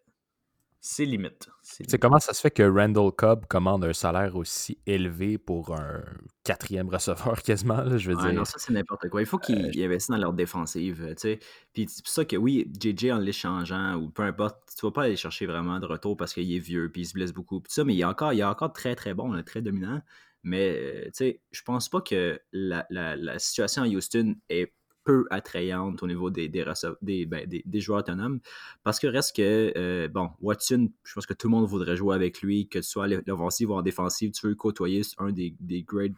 [0.81, 1.49] c'est limite.
[1.62, 6.03] C'est comment ça se fait que Randall Cobb commande un salaire aussi élevé pour un
[6.45, 8.33] quatrième receveur quasiment, là, je veux dire.
[8.33, 9.20] non, ça, c'est n'importe quoi.
[9.20, 11.05] Il faut qu'ils Euh, investissent dans leur défensive.
[11.11, 11.39] tu sais.
[11.72, 15.03] Puis c'est pour ça que oui, JJ en l'échangeant ou peu importe, tu vas pas
[15.05, 17.61] aller chercher vraiment de retour parce qu'il est vieux puis il se blesse beaucoup.
[17.61, 19.61] Puis tout ça, mais il est encore, il est encore très très bon, là, très
[19.62, 20.01] dominant.
[20.45, 24.72] Mais euh, tu sais, je pense pas que la, la- la situation à Houston est
[25.09, 28.40] peu attrayante au niveau des, ben, des- des joueurs autonomes.
[28.82, 32.14] Parce que reste que, euh, bon, Watson, je pense que tout le monde voudrait jouer
[32.14, 35.82] avec lui, que ce soit l'offensive ou en défensive, tu veux côtoyer un des, des
[35.82, 36.12] grades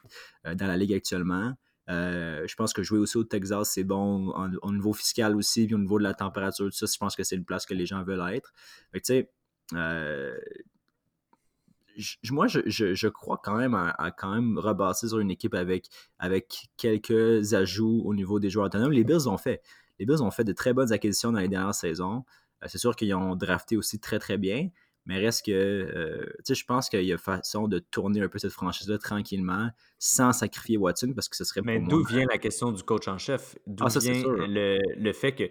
[0.46, 1.54] euh, dans la ligue actuellement.
[1.88, 4.32] Euh, je pense que jouer aussi au Texas, c'est bon
[4.62, 7.22] au niveau fiscal aussi, puis au niveau de la température, tout ça, je pense que
[7.22, 8.52] c'est une place que les gens veulent être.
[8.92, 9.30] Fait tu sais,
[12.30, 15.88] moi, je, crois quand même à, quand même rebasser sur une équipe avec,
[16.18, 18.92] avec quelques ajouts au niveau des joueurs autonomes.
[18.92, 19.62] Les Bills ont fait.
[19.98, 22.24] Les Bills ont fait de très bonnes acquisitions dans les dernières saisons.
[22.62, 24.68] Euh, c'est sûr qu'ils ont drafté aussi très très bien,
[25.06, 28.28] mais reste que, euh, tu sais, je pense qu'il y a façon de tourner un
[28.28, 32.38] peu cette franchise-là tranquillement, sans sacrifier Watson, parce que ce serait Mais d'où vient la
[32.38, 33.56] question du coach en chef?
[33.66, 35.44] D'où Ah, vient le, le fait que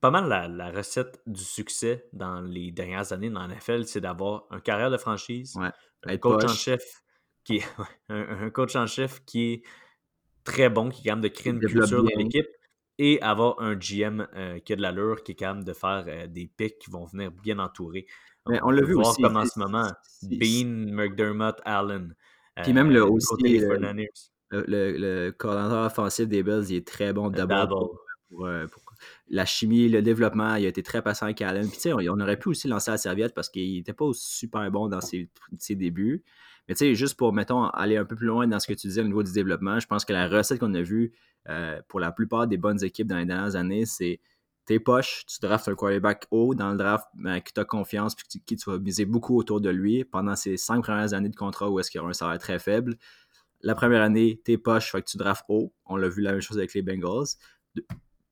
[0.00, 4.00] pas mal la, la recette du succès dans les dernières années dans la NFL, c'est
[4.00, 5.70] d'avoir un carrière de franchise, Ouais.
[6.04, 7.02] un coach en chef
[7.44, 7.64] qui est
[8.08, 9.62] un, un coach en chef qui est
[10.44, 12.46] très bon, qui est capable de créer une culture dans l'équipe
[12.98, 16.26] et avoir un GM euh, qui a de l'allure, qui est capable de faire euh,
[16.26, 18.06] des picks qui vont venir bien entourer.
[18.48, 19.90] Mais on l'a vu voir aussi, comme en ce moment,
[20.22, 22.14] Bean, McDermott, Allen.
[22.62, 24.30] Puis même le euh, aussi, le- 49ers.
[24.50, 27.68] Le, coordinateur offensif des Bills, il est très bon d'abord Dabble.
[27.68, 28.82] pour, pour, euh, pour
[29.28, 30.54] la chimie, le développement.
[30.54, 31.66] Il a été très patient avec Allen.
[31.68, 34.06] Puis tu sais, on, on aurait pu aussi lancer la serviette parce qu'il n'était pas
[34.12, 35.28] super bon dans ses,
[35.58, 36.24] ses débuts.
[36.68, 38.86] Mais tu sais, juste pour, mettons, aller un peu plus loin dans ce que tu
[38.88, 41.12] disais au niveau du développement, je pense que la recette qu'on a vue
[41.48, 44.20] euh, pour la plupart des bonnes équipes dans les dernières années, c'est
[44.66, 48.40] tes poches, tu draftes un quarterback haut dans le draft, ben, qui t'a confiance, puis
[48.44, 51.70] qui, tu vas miser beaucoup autour de lui pendant ses cinq premières années de contrat
[51.70, 52.96] où est-ce qu'il y aura un salaire très faible.
[53.62, 55.72] La première année, tes poches, fait que tu drafts haut.
[55.86, 57.26] On l'a vu la même chose avec les Bengals.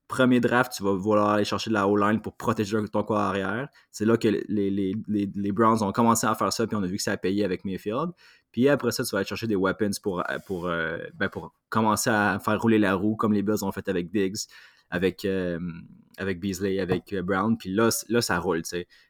[0.08, 3.68] Premier draft, tu vas vouloir aller chercher de la O-line pour protéger ton corps arrière.
[3.90, 7.02] C'est là que les, Browns ont commencé à faire ça, puis on a vu que
[7.02, 8.10] ça a payé avec Mayfield.
[8.50, 11.30] Puis après ça, tu vas aller chercher des weapons pour, euh, ben,
[11.68, 14.46] commencer à faire rouler la roue, comme les Bills ont fait avec Diggs,
[14.90, 15.58] avec, euh,
[16.18, 17.56] avec Beasley, avec euh, Brown.
[17.56, 18.62] Puis là, là ça roule.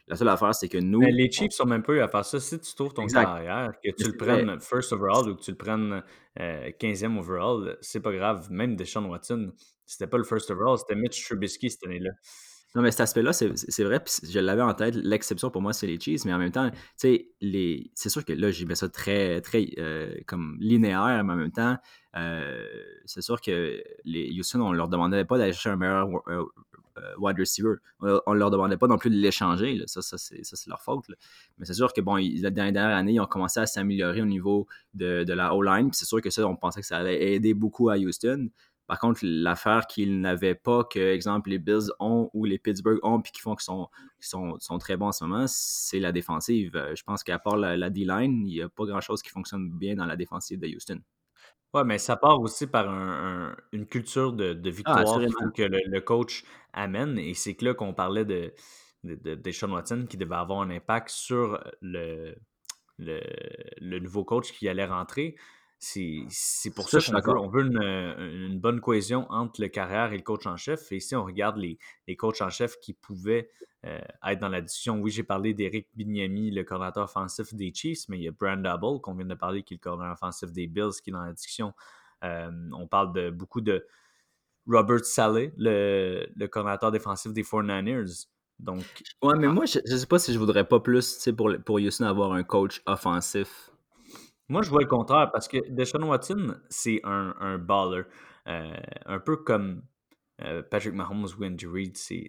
[0.06, 1.00] La seule affaire, c'est que nous.
[1.00, 2.40] Mais les Chiefs sont même pas eu à faire ça.
[2.40, 3.24] Si tu trouves ton Exact.
[3.24, 6.02] carrière, que tu le prennes first overall ou que tu le prennes
[6.40, 8.50] euh, 15e overall, c'est pas grave.
[8.50, 9.52] Même Deshaun Watson,
[9.86, 12.10] c'était pas le first overall, c'était Mitch Trubisky cette année-là.
[12.74, 14.96] Non, mais cet aspect-là, c'est vrai, puis je l'avais en tête.
[14.96, 17.92] L'exception pour moi, c'est les Chiefs, mais en même temps, tu sais, les...
[17.94, 21.52] c'est sûr que là, j'ai mis ça très, très euh, comme linéaire, mais en même
[21.52, 21.76] temps,
[22.16, 22.66] euh,
[23.06, 26.44] c'est sûr que les Houston, on leur demandait pas d'aller chercher un meilleur euh, euh,
[27.18, 27.74] wide receiver.
[28.00, 29.82] On ne leur demandait pas non plus de l'échanger.
[29.86, 31.04] Ça, ça c'est leur faute.
[31.58, 34.66] Mais c'est sûr que bon, la dernière année, ils ont commencé à s'améliorer au niveau
[34.94, 35.90] de, la O-line.
[35.92, 38.48] C'est sûr que ça, on pensait que ça allait aider beaucoup à Houston.
[38.86, 43.22] Par contre, l'affaire qu'ils n'avaient pas, que, exemple, les Bills ont ou les Pittsburgh ont,
[43.22, 46.70] puis qui font qu'ils sont, très bons en ce moment, c'est la défensive.
[46.94, 49.94] Je pense qu'à part la, la D-line, il n'y a pas grand-chose qui fonctionne bien
[49.94, 51.00] dans la défensive de Houston.
[51.74, 55.20] Ouais, mais ça part aussi par un, une culture de, de ah, victoire
[55.52, 57.18] que le, coach amène.
[57.18, 58.54] Et c'est que là qu'on parlait de,
[59.02, 62.36] de, de, Watson qui devait avoir un impact sur le,
[62.98, 63.20] le,
[63.80, 65.34] le nouveau coach qui allait rentrer.
[65.84, 70.22] C'est pour ça, qu'on veut, on veut une, bonne cohésion entre le carrière et le
[70.22, 70.90] coach en chef.
[70.92, 71.78] Et ici, on regarde les,
[72.08, 73.50] les coachs en chef qui pouvaient
[73.84, 74.98] euh, être dans la discussion.
[75.00, 78.62] Oui, j'ai parlé d'Eric Bignami, le coordinateur offensif des Chiefs, mais il y a Brand
[78.62, 81.22] Double, qu'on vient de parler, qui est le coordinateur offensif des Bills, qui est dans
[81.22, 81.74] la discussion.
[82.22, 83.86] Euh, on parle de beaucoup de
[84.66, 88.26] Robert Saleh, le, le coordinateur défensif des 49ers.
[88.58, 88.84] Donc,
[89.22, 92.06] ouais, mais moi, je ne sais pas si je voudrais pas plus pour, pour Houston
[92.06, 93.70] avoir un coach offensif
[94.48, 98.02] moi, je vois le contraire parce que Deshaun Watson, c'est un, un baller.
[98.46, 98.74] Euh,
[99.06, 99.82] un peu comme
[100.42, 102.28] euh, Patrick Mahomes ou Andy Reid, c'est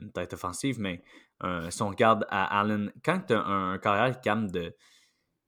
[0.00, 1.02] une tête offensive, mais
[1.42, 4.74] euh, si on regarde à Allen, quand tu as un, carrière calme de.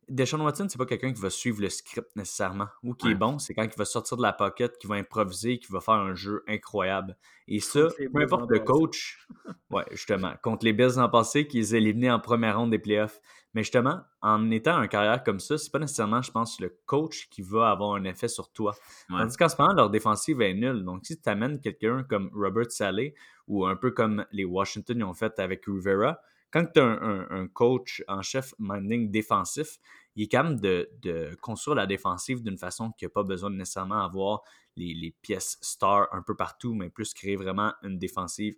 [0.09, 3.39] Deshaun Watson, c'est pas quelqu'un qui va suivre le script nécessairement ou qui est bon,
[3.39, 6.15] c'est quand il va sortir de la pocket, qui va improviser, qui va faire un
[6.15, 7.15] jeu incroyable.
[7.47, 9.29] Et ça, peu importe le coach,
[9.71, 13.21] ouais, justement, contre les Bills en passé, qui les éliminés en première ronde des playoffs,
[13.59, 17.29] mais justement, en étant un carrière comme ça, c'est pas nécessairement, je pense, le coach
[17.29, 18.77] qui va avoir un effet sur toi.
[19.09, 20.85] Tandis qu'en ce moment, leur défensive est nulle.
[20.85, 23.17] Donc, si tu amènes quelqu'un comme Robert Saleh
[23.49, 26.21] ou un peu comme les Washington ont fait avec Rivera,
[26.53, 29.81] quand tu as un, coach en chef minding défensif,
[30.15, 33.57] il est capable de, de construire la défensive d'une façon qui n'a pas besoin de
[33.57, 34.43] nécessairement avoir
[34.77, 38.55] les, les, pièces stars un peu partout, mais plus créer vraiment une défensive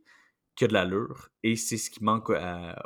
[0.56, 1.30] qui a de l'allure.
[1.42, 2.82] Et c'est ce qui manque à,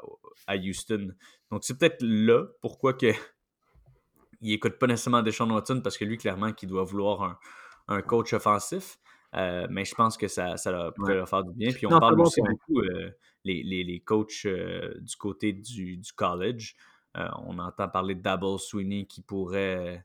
[0.47, 1.15] à Houston.
[1.55, 3.13] Donc, c'est peut-être là pourquoi que
[4.41, 7.39] il écoute pas nécessairement Deshaun Watson parce que lui, clairement, qui doit vouloir
[7.87, 8.99] un, coach offensif.
[9.37, 11.71] Euh, mais je pense que ça, ça pourrait leur faire du bien.
[11.71, 13.09] Puis on parle aussi beaucoup euh,
[13.45, 16.75] les, les, les, coachs euh, du côté du, du college.
[17.15, 20.05] on entend parler de Dabo Sweeney qui pourrait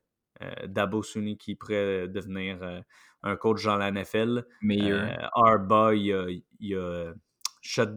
[0.67, 2.83] Dabo Sweeney qui pourrait devenir
[3.23, 4.45] un coach dans la NFL.
[4.61, 5.31] Meilleur.
[5.33, 6.27] Arba, il a,
[6.59, 7.13] il a
[7.61, 7.95] shut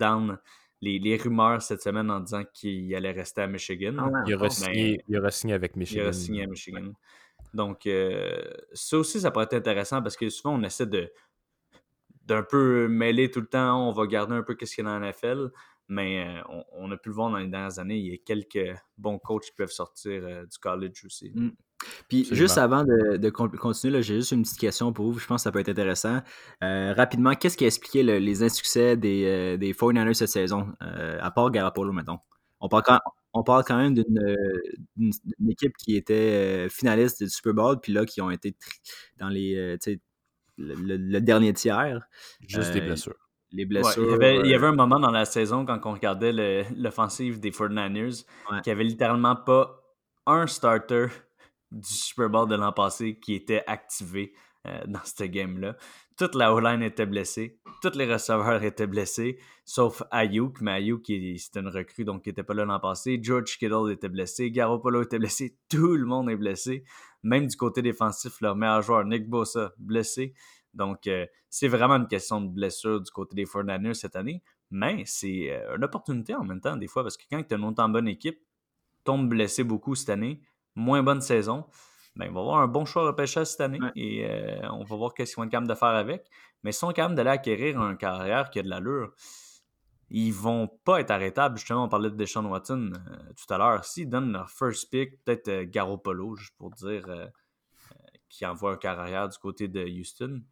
[0.83, 3.95] les, rumeurs cette semaine en disant qu'il allait rester à Michigan.
[3.99, 6.01] Ah il, aura signé, avec Michigan.
[6.01, 6.93] Il aura signé à Michigan.
[7.55, 11.13] Donc, euh, ça aussi, ça pourrait être intéressant parce que souvent, on essaie de
[12.25, 13.89] d'un peu mêler tout le temps.
[13.89, 15.51] On va garder un peu ce qu'il y a dans la NFL.
[15.89, 17.99] Mais euh, on, a pu le voir dans les dernières années.
[17.99, 21.33] Il y a quelques bons coachs qui peuvent sortir euh, du college aussi.
[21.35, 21.51] Mm.
[22.09, 25.19] Puis juste avant de, continuer, j'ai juste une petite question pour vous.
[25.19, 26.21] Je pense que ça peut être intéressant.
[26.63, 31.19] Euh, rapidement, qu'est-ce qui a expliqué les insuccès des, euh, des 49ers cette saison, euh,
[31.21, 32.19] à part Garapolo, mettons?
[32.61, 32.99] On parle quand,
[33.33, 38.21] on parle quand même d'une équipe qui était finaliste du Super Bowl, puis là, qui
[38.21, 38.55] ont été
[39.19, 39.77] dans les,
[40.59, 42.07] le, dernier tiers.
[42.47, 43.17] Juste des blessures.
[43.51, 44.17] Les blessures.
[44.23, 46.33] il, y avait, un moment dans la saison quand on regardait
[46.77, 48.25] l'offensive des 49ers
[48.63, 49.83] qui avait littéralement pas
[50.27, 51.07] un starter
[51.73, 54.35] du Super Bowl de l'an passé qui était activé
[54.67, 55.77] euh, dans cette game-là.
[56.17, 61.61] Toute la O-line était blessée, tous les receveurs étaient blessés, sauf Ayuk, mais Ayuk, c'était
[61.61, 63.19] une recrue, donc il n'était pas là l'an passé.
[63.21, 66.85] George Kittle était blessé, Garoppolo était blessé, tout le monde est blessé.
[67.23, 70.35] Même du côté défensif, leur meilleur joueur, Nick Bosa, blessé.
[70.75, 75.03] Donc, euh, c'est vraiment une question de blessure du côté des 49ers cette année, mais
[75.07, 77.65] c'est euh, une opportunité en même temps, des fois, parce que quand tu as une
[77.65, 78.39] autant bonne équipe,
[79.05, 80.41] tombe blessé beaucoup cette année,
[80.75, 81.67] moins bonne saison,
[82.17, 85.15] ben, il va avoir un bon choix repêchage cette année et euh, on va voir
[85.15, 86.29] qu'est-ce qu'ils vont être capables de faire avec.
[86.63, 89.15] Mais si on est capable d'aller acquérir un carrière qui a de l'allure,
[90.11, 91.57] ils vont pas être arrêtables.
[91.57, 93.85] Justement, on parlait de Deshaun Watson euh, tout à l'heure.
[93.85, 97.07] S'ils donnent leur first pick, peut-être euh, Garoppolo, juste pour dire,
[98.29, 100.43] qui envoie un carrière du côté de Houston.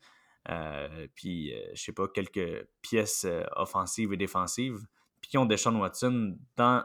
[1.14, 4.86] puis, je sais pas, quelques pièces offensives et défensives.
[5.20, 6.84] Puis qui ont Deshaun Watson dans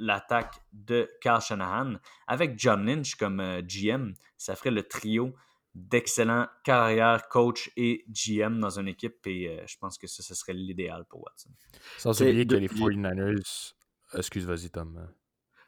[0.00, 1.94] l'attaque de Carl Shanahan.
[2.26, 5.34] Avec John Lynch comme euh, GM, ça ferait le trio
[5.74, 9.24] d'excellents carrières, coach et GM dans une équipe.
[9.26, 11.50] Et euh, je pense que ça, ce serait l'idéal pour Watson.
[11.98, 13.74] Sans oublier que les 49ers.
[14.14, 15.08] Excuse, vas-y, Tom.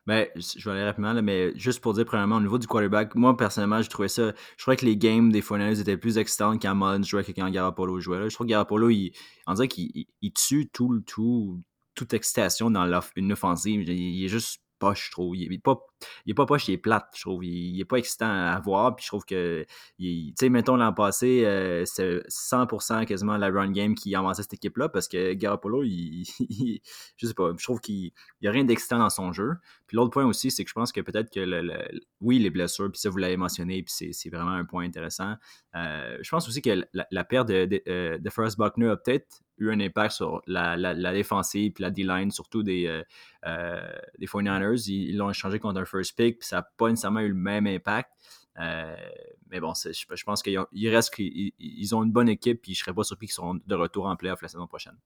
[0.05, 3.37] Ben, je vais aller rapidement, mais juste pour dire, premièrement, au niveau du quarterback, moi,
[3.37, 4.33] personnellement, je trouvais ça.
[4.57, 7.49] Je crois que les games des 49ers étaient plus excitants quand Mullins jouait que quand
[7.49, 8.29] Garapolo jouait.
[8.29, 9.13] Je trouve que Garapolo, il,
[9.47, 11.63] on dirait qu'il tue tout, tout,
[11.95, 13.89] toute excitation dans une offensive.
[13.89, 15.37] Il est juste poche, je trouve.
[15.37, 15.79] Il est pas,
[16.27, 17.45] il pas poche, il est plate, je trouve.
[17.45, 18.97] Il, est pas excitant à voir.
[18.97, 19.65] Puis je trouve que,
[19.99, 24.55] tu sais, mettons l'an passé, euh, c'est 100% quasiment la run game qui avançait cette
[24.55, 26.25] équipe-là parce que Garoppolo, il,
[27.17, 28.11] je sais pas, je trouve qu'il
[28.43, 29.53] n'y a rien d'excitant dans son jeu.
[29.87, 31.41] Puis l'autre point aussi, c'est que je pense que peut-être que,
[32.21, 35.35] oui, les blessures, puis ça, vous l'avez mentionné, puis c'est vraiment un point intéressant.
[35.77, 39.71] Euh, je pense aussi que la, perte de, de, euh, Forrest Buckner a peut-être eu
[39.71, 43.03] un impact sur la, la, défensive puis la D-line, surtout des, euh,
[43.47, 44.89] euh des 49ers.
[44.91, 47.67] Ils l'ont échangé contre un first pick, puis ça n'a pas nécessairement eu le même
[47.67, 48.11] impact.
[48.61, 48.97] Euh,
[49.51, 53.27] mais bon, je, pense qu'ils ont une bonne équipe, puis je ne serais pas surpris
[53.27, 54.97] qu'ils seront de retour en playoff la saison prochaine.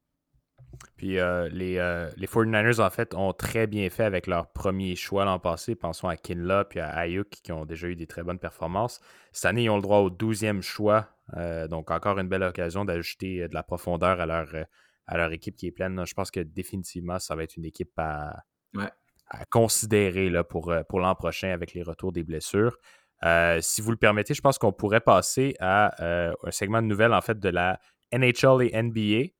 [0.96, 1.74] Puis euh, les,
[2.16, 5.74] les 49ers, en fait, ont très bien fait avec leur premier choix l'an passé.
[5.74, 9.00] Pensons à Kinla puis à Ayuk qui ont déjà eu des très bonnes performances.
[9.32, 12.84] Cette année, ils ont le droit au 12e choix euh, donc, encore une belle occasion
[12.84, 14.64] d'ajouter euh, de la profondeur à leur, euh,
[15.06, 16.04] à leur équipe qui est pleine.
[16.06, 18.44] Je pense que définitivement, ça va être une équipe à,
[19.50, 22.76] considérer là, pour, pour l'an prochain avec les retours des blessures.
[23.60, 27.20] si vous le permettez, je pense qu'on pourrait passer à un segment de nouvelles en
[27.20, 27.80] fait de la
[28.12, 29.32] NHL et NBA.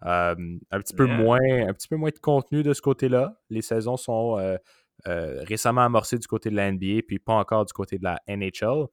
[0.00, 0.34] un,
[0.80, 3.40] petit peu moins, un petit peu moins de contenu de ce côté-là.
[3.48, 4.58] Les saisons sont
[5.04, 8.88] récemment amorcées du côté de la NBA, puis pas encore du côté de la NHL.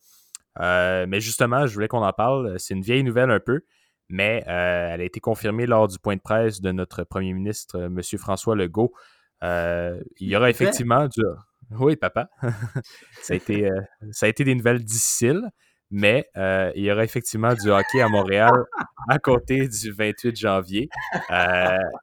[0.60, 2.60] Euh, mais justement, je voulais qu'on en parle.
[2.60, 3.62] C'est une vieille nouvelle un peu,
[4.10, 7.80] mais euh, elle a été confirmée lors du point de presse de notre premier ministre,
[7.80, 8.02] M.
[8.18, 8.94] François Legault.
[9.44, 11.22] Euh, il y aura effectivement du.
[11.80, 12.30] Oui, papa.
[13.24, 13.68] ça, a été,
[14.12, 15.42] ça a été des nouvelles difficiles,
[15.90, 18.52] mais il y aura effectivement du hockey à Montréal
[19.10, 20.90] à côté du 28 janvier.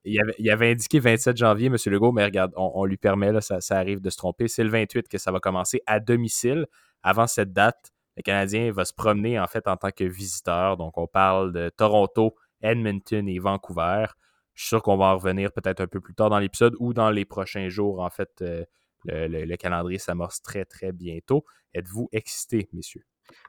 [0.05, 1.77] il, avait, il, avait, indiqué 27 janvier, M.
[1.87, 4.49] Legault, mais regarde, on, lui permet, là, ça, ça arrive de se tromper.
[4.49, 6.67] C'est le 28 que ça va commencer à domicile.
[7.05, 10.77] Avant cette date, le Canadien va se promener en fait en tant que visiteur.
[10.77, 14.07] Donc, on parle de Toronto, Edmonton et Vancouver.
[14.55, 16.93] Je suis sûr qu'on va en revenir peut-être un peu plus tard dans l'épisode ou
[16.93, 18.01] dans les prochains jours.
[18.01, 18.65] En fait, euh,
[19.07, 21.45] le, calendrier s'amorce très, très bientôt.
[21.75, 23.05] Êtes-vous excités, messieurs?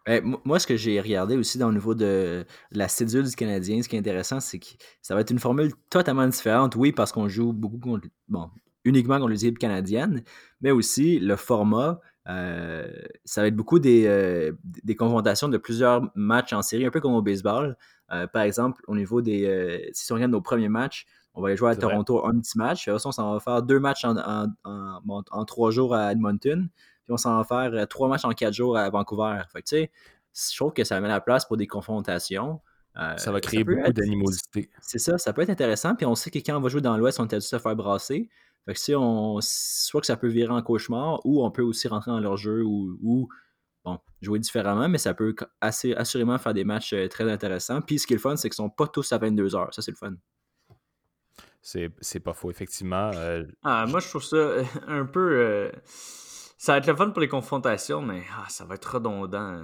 [0.05, 3.81] Ben, moi, ce que j'ai regardé aussi dans le niveau de la cédule du Canadien,
[3.81, 4.67] ce qui est intéressant, c'est que
[5.01, 6.75] ça va être une formule totalement différente.
[6.75, 7.99] Oui, parce qu'on joue beaucoup
[8.85, 10.23] uniquement contre les équipes canadiennes,
[10.61, 11.99] mais aussi le format
[12.29, 12.87] euh,
[13.25, 17.01] ça va être beaucoup des, euh, des, confrontations de plusieurs matchs en série, un peu
[17.01, 17.77] comme au baseball.
[18.11, 19.89] Euh, par exemple, au niveau des.
[19.93, 22.83] si on regarde nos premiers matchs, on va aller jouer à Toronto un petit match.
[22.83, 26.69] Puis on s'en va faire deux matchs en, en, trois jours à Edmonton.
[27.03, 29.41] Puis on s'en va faire trois matchs en quatre jours à Vancouver.
[29.51, 29.91] Fait que, tu sais,
[30.51, 32.61] je trouve que ça met la place pour des confrontations.
[33.17, 34.69] ça va créer beaucoup d'animosité.
[34.79, 35.95] C'est ça, ça peut être intéressant.
[35.95, 37.63] Puis on sait que quand on va jouer dans l'Ouest, on est habitué à se
[37.63, 38.29] faire brasser.
[38.65, 41.87] Fait que si on, soit que ça peut virer en cauchemar, ou on peut aussi
[41.87, 43.27] rentrer dans leur jeu ou,
[43.83, 47.81] bon, jouer différemment, mais ça peut assez, assurément faire des matchs euh, très intéressants.
[47.81, 49.73] Puis ce qui est le fun, c'est qu'ils sont pas tous à 22 heures.
[49.73, 50.13] Ça, c'est le fun.
[51.61, 53.11] C'est pas faux, effectivement.
[53.15, 55.71] Euh, ah, moi, je trouve ça euh, un peu.
[56.57, 59.61] ça va être le fun pour les confrontations, mais ah, ça va être redondant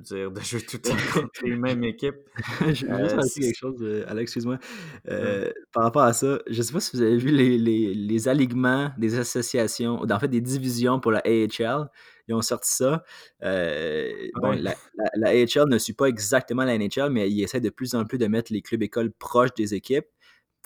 [0.00, 0.78] dire, de jouer tout
[1.14, 2.16] contre les mêmes équipes.
[2.60, 4.58] je veux juste euh, quelque chose, euh, Alex, excuse-moi.
[5.08, 7.94] Euh, par rapport à ça, je ne sais pas si vous avez vu les, les,
[7.94, 11.88] les, alignements des associations, en fait des divisions pour la AHL.
[12.28, 13.04] Ils ont sorti ça.
[13.40, 14.74] bon, la,
[15.14, 18.18] la, AHL ne suit pas exactement la NHL, mais ils essaient de plus en plus
[18.18, 20.06] de mettre les clubs écoles proches des équipes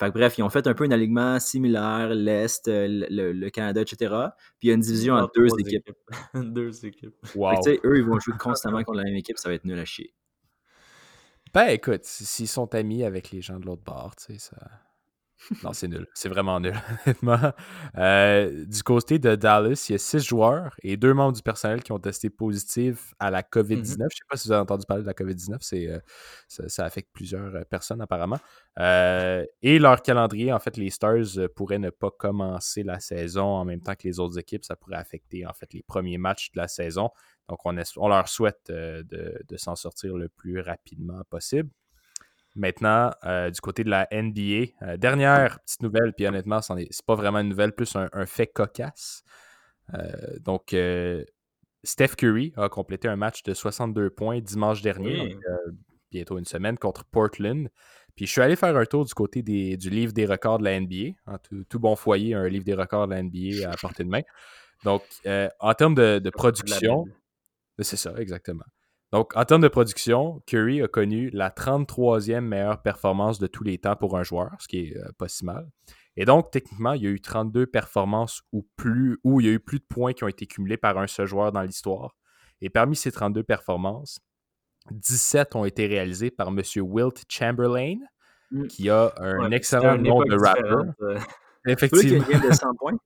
[0.09, 4.13] bref, ils ont fait un peu un alignement similaire, l'Est, euh, le, Canada, etc.
[4.59, 5.91] Puis il y a une division en deux équipes.
[6.33, 7.15] deux équipes.
[7.35, 10.13] eux, ils vont jouer constamment contre la même équipe, ça va être nul à chier.
[11.53, 14.57] Ben écoute, s'ils sont amis avec les gens de l'autre bord, tu sais, ça.
[15.63, 16.07] Non, c'est nul.
[16.13, 16.73] C'est vraiment nul,
[17.05, 17.53] honnêtement.
[17.97, 21.83] Euh, du côté de Dallas, il y a six joueurs et deux membres du personnel
[21.83, 23.81] qui ont testé positif à la COVID-19.
[23.81, 23.97] Mm-hmm.
[23.97, 25.57] Je ne sais pas si vous avez entendu parler de la COVID-19.
[25.61, 25.99] C'est, euh,
[26.47, 28.39] ça, affecte plusieurs euh, personnes, apparemment.
[28.77, 33.81] et leur calendrier, en fait, les Stars pourraient ne pas commencer la saison en même
[33.81, 34.63] temps que les autres équipes.
[34.63, 37.09] Ça pourrait affecter, en fait, les premiers matchs de la saison.
[37.49, 39.05] Donc, on, on leur souhaite de,
[39.47, 41.69] de s'en sortir le plus rapidement possible.
[42.55, 46.89] Maintenant, euh, du côté de la NBA, euh, dernière petite nouvelle, puis honnêtement, ce n'est
[47.05, 49.23] pas vraiment une nouvelle, plus un, fait cocasse.
[49.93, 50.75] Euh, donc,
[51.83, 55.37] Steph Curry a complété un match de 62 points dimanche dernier,
[56.11, 57.69] bientôt une semaine, contre Portland.
[58.15, 60.79] Puis je suis allé faire un tour du côté du livre des records de la
[60.79, 61.15] NBA.
[61.27, 61.37] Hein,
[61.69, 64.21] tout, bon foyer, un livre des records de la NBA à portée de main.
[64.83, 65.03] Donc,
[65.59, 67.05] en termes de production,
[67.79, 68.65] c'est ça, exactement.
[69.11, 73.77] Donc, en termes de production, Curry a connu la 33e meilleure performance de tous les
[73.77, 75.69] temps pour un joueur, ce qui est euh, pas si mal.
[76.15, 79.53] Et donc, techniquement, il y a eu 32 performances ou plus, où il y a
[79.53, 82.15] eu plus de points qui ont été cumulés par un seul joueur dans l'histoire.
[82.61, 84.19] Et parmi ces 32 performances,
[84.91, 86.61] 17 ont été réalisées par M.
[86.77, 87.97] Wilt Chamberlain,
[88.51, 88.67] mm.
[88.67, 90.85] qui a un excellent nom de rappeur.
[91.01, 91.17] Euh.
[91.67, 92.25] Effectivement.
[92.25, 92.97] de 100 points?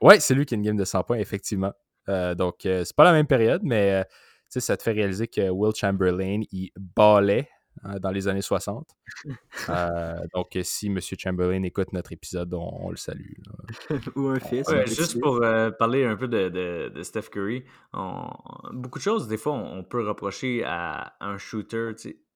[0.00, 1.72] Ouais, c'est lui qui a une game de 100 points, effectivement.
[2.08, 4.04] Euh, donc, euh, c'est pas la même période, mais
[4.56, 7.48] euh, ça te fait réaliser que Will Chamberlain, il ballait
[7.82, 8.88] hein, dans les années 60.
[10.34, 10.98] donc, si M.
[11.00, 13.34] Chamberlain écoute notre épisode, on, le salue.
[14.16, 14.66] Ou un fils.
[14.86, 15.40] juste pour
[15.78, 16.48] parler un peu de,
[16.88, 17.64] de, Steph Curry,
[18.72, 21.92] beaucoup de choses, des fois, on, peut reprocher à un shooter.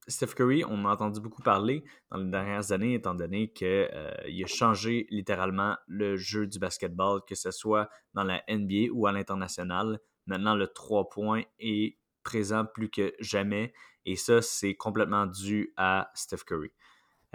[0.08, 4.10] Steph Curry, on a entendu beaucoup parler dans les dernières années, étant donné qu'il euh,
[4.26, 9.12] a changé littéralement le jeu du basketball, que ce soit dans la NBA ou à
[9.12, 10.00] l'international.
[10.26, 13.72] Maintenant, le 3 points est présent plus que jamais,
[14.04, 16.70] et ça, c'est complètement dû à Steph Curry.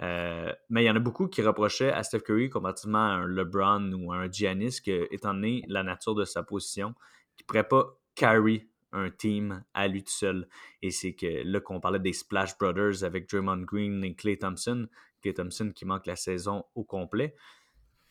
[0.00, 3.26] Euh, mais il y en a beaucoup qui reprochaient à Steph Curry, comparativement à un
[3.26, 6.94] LeBron ou à un Giannis, que, étant donné la nature de sa position,
[7.36, 10.48] qu'il ne pourrait pas carry un team à lui tout seul.
[10.82, 14.88] Et c'est que là qu'on parlait des Splash Brothers avec Draymond Green et Clay Thompson.
[15.20, 17.34] Clay Thompson qui manque la saison au complet.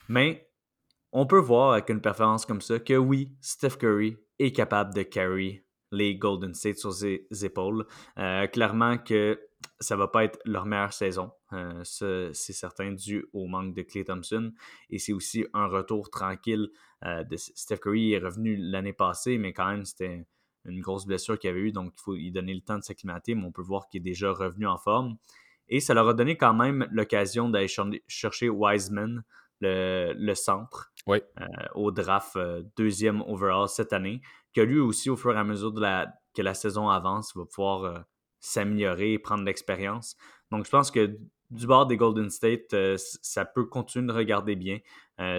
[0.09, 0.49] Mais
[1.11, 5.03] on peut voir avec une performance comme ça que oui, Steph Curry est capable de
[5.03, 7.85] carry les Golden State sur ses épaules.
[8.17, 9.39] Euh, clairement que
[9.79, 11.31] ça va pas être leur meilleure saison.
[11.53, 14.51] Euh, c'est certain dû au manque de Clay Thompson.
[14.89, 16.69] Et c'est aussi un retour tranquille
[17.05, 18.13] euh, de Steph Curry.
[18.13, 20.25] est revenu l'année passée, mais quand même, c'était
[20.65, 23.35] une grosse blessure qu'il avait eue, donc il faut lui donner le temps de s'acclimater,
[23.35, 25.17] mais on peut voir qu'il est déjà revenu en forme.
[25.69, 27.67] Et ça leur a donné quand même l'occasion d'aller
[28.07, 29.23] chercher Wiseman,
[29.62, 31.20] le, centre, euh,
[31.76, 34.22] au draft euh, deuxième overall cette année,
[34.53, 37.45] que lui aussi, au fur et à mesure de la, que la saison avance, va
[37.45, 37.99] pouvoir euh,
[38.39, 40.16] s'améliorer et prendre l'expérience.
[40.51, 41.18] Donc je pense que
[41.49, 44.80] du bord des Golden State, ça peut continuer de regarder bien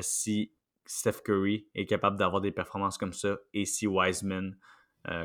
[0.01, 0.53] si
[0.87, 4.57] Steph Curry est capable d'avoir des performances comme ça et si Wiseman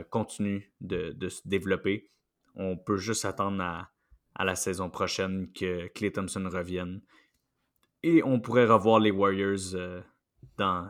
[0.09, 2.09] continue de, se développer.
[2.55, 7.01] On peut juste attendre à, la saison prochaine que Clay Thompson revienne.
[8.03, 10.01] Et on pourrait revoir les Warriors euh,
[10.57, 10.87] dans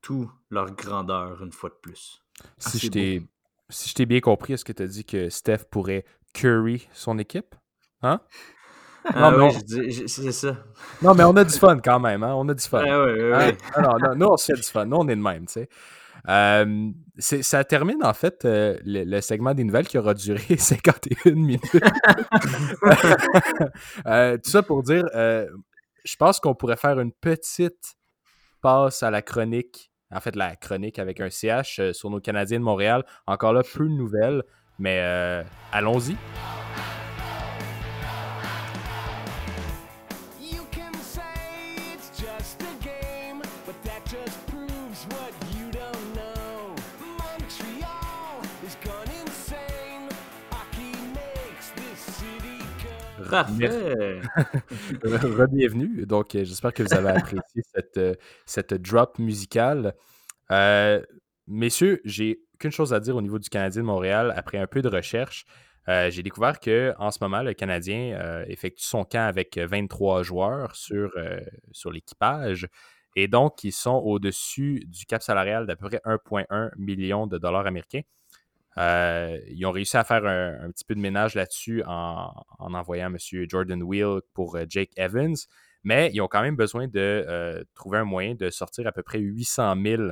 [0.00, 2.22] toute leur grandeur une fois de plus.
[2.48, 7.18] Si je t'ai bien compris, est-ce que tu as dit que Steph pourrait curry son
[7.18, 7.54] équipe?
[8.02, 8.20] Hein?
[9.04, 10.56] Ah non, c'est ça.
[11.02, 12.34] Non, mais on a du fun quand même, hein?
[12.36, 12.84] On a du fun.
[12.86, 13.52] Ah, oui, oui, hein?
[13.82, 14.86] non, non, nous, on se fait du fun.
[14.86, 15.68] Nous, on est de même, tu sais.
[16.28, 21.62] Euh, ça termine en fait euh, le, segment des nouvelles qui aura duré 51 minutes.
[24.06, 25.04] Euh, tout ça pour dire,
[26.04, 27.96] je pense qu'on pourrait faire une petite
[28.60, 32.64] passe à la chronique, en fait la chronique avec un CH sur nos Canadiens de
[32.64, 33.04] Montréal.
[33.26, 34.42] Encore là, peu de nouvelles,
[34.78, 35.00] mais
[35.72, 36.16] allons-y.
[53.32, 54.20] Parfait!
[55.52, 56.04] Bienvenue.
[56.04, 58.14] Donc, euh, j'espère que vous avez apprécié cette, euh,
[58.44, 59.94] cette drop musicale.
[60.50, 61.00] Euh,
[61.46, 64.34] messieurs, j'ai qu'une chose à dire au niveau du Canadien de Montréal.
[64.36, 65.46] Après un peu de recherche,
[65.88, 71.10] j'ai découvert que en ce moment, le Canadien effectue son camp avec 23 joueurs sur,
[71.72, 72.68] sur l'équipage.
[73.16, 77.66] Et donc, ils sont au-dessus du cap salarial d'à peu près 1,1 million de dollars
[77.66, 78.02] américains.
[78.78, 83.18] Euh, ils ont réussi à faire un, petit peu de ménage là-dessus en, envoyant M.
[83.48, 85.36] Jordan Wheel pour euh, Jake Evans,
[85.84, 89.02] mais ils ont quand même besoin de euh, trouver un moyen de sortir à peu
[89.02, 90.02] près 800 000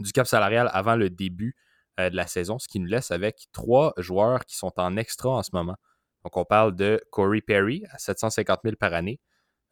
[0.00, 1.56] du cap salarial avant le début
[1.98, 5.42] de la saison, ce qui nous laisse avec trois joueurs qui sont en extra en
[5.42, 5.74] ce moment.
[6.22, 9.18] Donc, on parle de Corey Perry à 750 000 par année,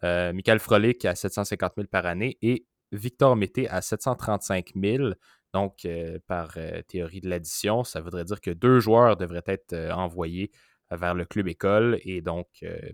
[0.02, 5.10] Michael Frolik à 750 000 par année et Victor Mété à 735 000.
[5.56, 9.72] Donc, euh, par euh, théorie de l'addition, ça voudrait dire que deux joueurs devraient être
[9.72, 10.50] euh, envoyés
[10.90, 12.46] vers le club école et donc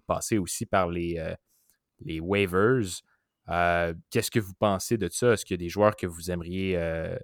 [0.06, 1.22] passer aussi par les,
[2.00, 3.02] les waivers.
[4.08, 5.32] Qu'est-ce que vous pensez de ça?
[5.32, 6.80] Est-ce qu'il y a des joueurs que vous aimeriez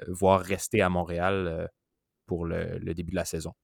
[0.09, 1.71] voir rester à Montréal
[2.27, 3.55] pour le, début de la saison?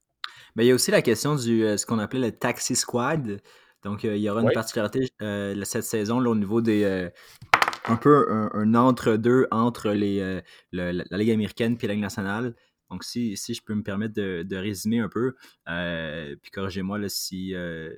[0.57, 3.43] Mais il y a aussi la question du ce qu'on appelait le taxi squad.
[3.83, 5.11] Donc, il y aura une particularité
[5.65, 7.11] cette saison au niveau des,
[7.85, 10.41] un peu un, entre-deux entre les, euh,
[10.73, 12.55] la, Ligue américaine et la Ligue nationale.
[12.91, 15.35] Donc, si, si je peux me permettre de, résumer un peu,
[15.69, 17.93] euh, puis corrigez-moi si, euh,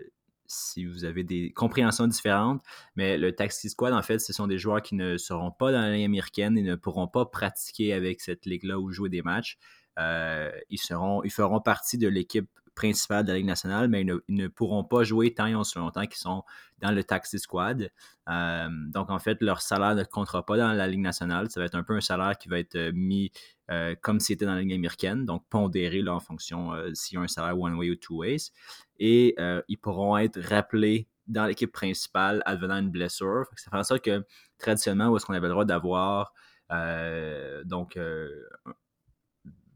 [0.47, 2.63] si vous avez des compréhensions différentes,
[2.95, 5.81] mais le Taxi Squad, en fait, ce sont des joueurs qui ne seront pas dans
[5.81, 9.59] la Ligue américaine et ne pourront pas pratiquer avec cette ligue-là ou jouer des matchs.
[9.99, 14.47] ils, seront, ils feront partie de l'équipe principal de la Ligue nationale, mais ils ne,
[14.47, 16.45] pourront pas jouer tant et aussi longtemps qu'ils sont
[16.79, 17.91] dans le taxi squad.
[18.29, 21.51] Euh, donc, en fait, leur salaire ne comptera pas dans la Ligue nationale.
[21.51, 23.33] Ça va être un peu un salaire qui va être euh, mis
[23.71, 27.17] euh, comme s'il était dans la Ligue américaine, donc pondéré là, en fonction euh, s'il
[27.17, 28.53] y a un salaire one-way ou two-ways.
[28.99, 29.35] Et
[29.69, 33.47] ils pourront être rappelés dans l'équipe principale advenant une blessure.
[33.57, 34.25] Ça fait en sorte que
[34.59, 36.33] traditionnellement, où est-ce qu'on avait le droit d'avoir
[37.65, 37.99] donc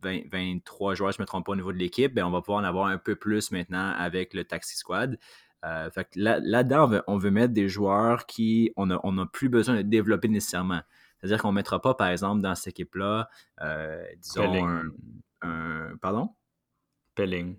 [0.03, 2.62] 23 joueurs, je ne me trompe pas, au niveau de l'équipe, ben, on va pouvoir
[2.62, 5.18] en avoir un peu plus maintenant avec le Taxi Squad.
[5.64, 10.28] Euh, là-dedans, on, veut, mettre des joueurs qui on n'a on plus besoin de développer
[10.28, 10.80] nécessairement.
[11.18, 13.28] C'est-à-dire qu'on ne mettra pas, par exemple, dans cette équipe-là,
[13.61, 14.82] euh, disons,
[15.42, 16.30] un, Pardon?
[17.14, 17.57] Pelling.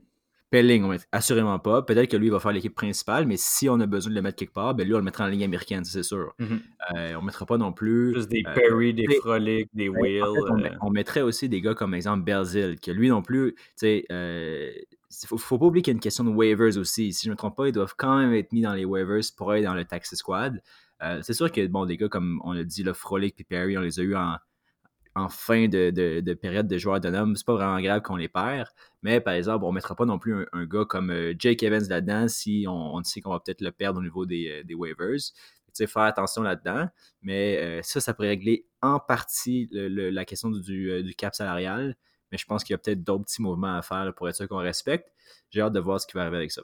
[0.51, 1.81] Pelling, on assurément pas.
[1.81, 4.35] Peut-être que lui va faire l'équipe principale, mais si on a besoin de le mettre
[4.35, 6.33] quelque part, ben lui, on le mettra en ligne américaine, c'est sûr.
[6.39, 6.59] Mm-hmm.
[6.97, 8.13] Euh, on ne mettra pas non plus.
[8.13, 10.23] Juste des euh, Perry, des Frolic, des Whale.
[10.23, 10.69] Euh.
[10.81, 15.27] on, mettrait aussi des gars comme exemple Belzil, que lui non plus, tu sais, il
[15.27, 17.13] faut, faut pas oublier qu'il y a une question de waivers aussi.
[17.13, 19.21] Si je ne me trompe pas, ils doivent quand même être mis dans les waivers
[19.37, 20.61] pour être dans le taxi squad.
[21.21, 23.81] c'est sûr que bon, des gars comme on l'a dit, le Frolic et Perry, on
[23.81, 24.35] les a eu en,
[25.16, 28.68] en fin de, période de joueurs de c'est pas vraiment grave qu'on les perd.
[29.01, 32.28] Mais par exemple, on mettra pas non plus un, gars comme euh, Jake Evans là-dedans
[32.28, 35.20] si on, sait qu'on va peut-être le perdre au niveau des, euh, waivers.
[35.74, 36.88] sais, faire attention là-dedans.
[37.22, 41.95] Mais euh, ça, ça pourrait régler en partie la question du, du, cap salarial.
[42.32, 44.47] Mais je pense qu'il y a peut-être d'autres petits mouvements à faire pour être sûr
[44.47, 45.12] qu'on respecte.
[45.49, 46.62] J'ai hâte de voir ce qui va arriver avec ça.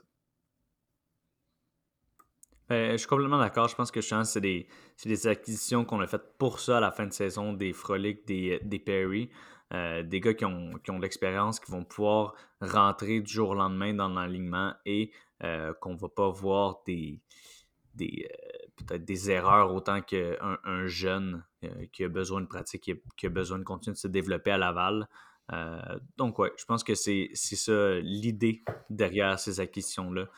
[2.68, 3.68] Ben, je suis complètement d'accord.
[3.68, 4.66] Je pense que c'est des,
[5.04, 8.60] des acquisitions qu'on a faites pour ça à la fin de saison, des Frolic, des,
[8.62, 9.30] des Perry,
[9.72, 13.50] euh, des gars qui ont, qui ont de l'expérience, qui vont pouvoir rentrer du jour
[13.50, 15.12] au lendemain dans l'alignement et
[15.44, 17.22] euh, qu'on ne va pas voir des,
[17.94, 21.44] des euh, peut-être des erreurs autant qu'un un jeune
[21.90, 24.50] qui a besoin de pratique, qui a, qui a, besoin de continuer de se développer
[24.50, 25.08] à Laval.
[26.18, 30.28] donc, ouais, je pense que c'est ça l'idée derrière ces acquisitions-là.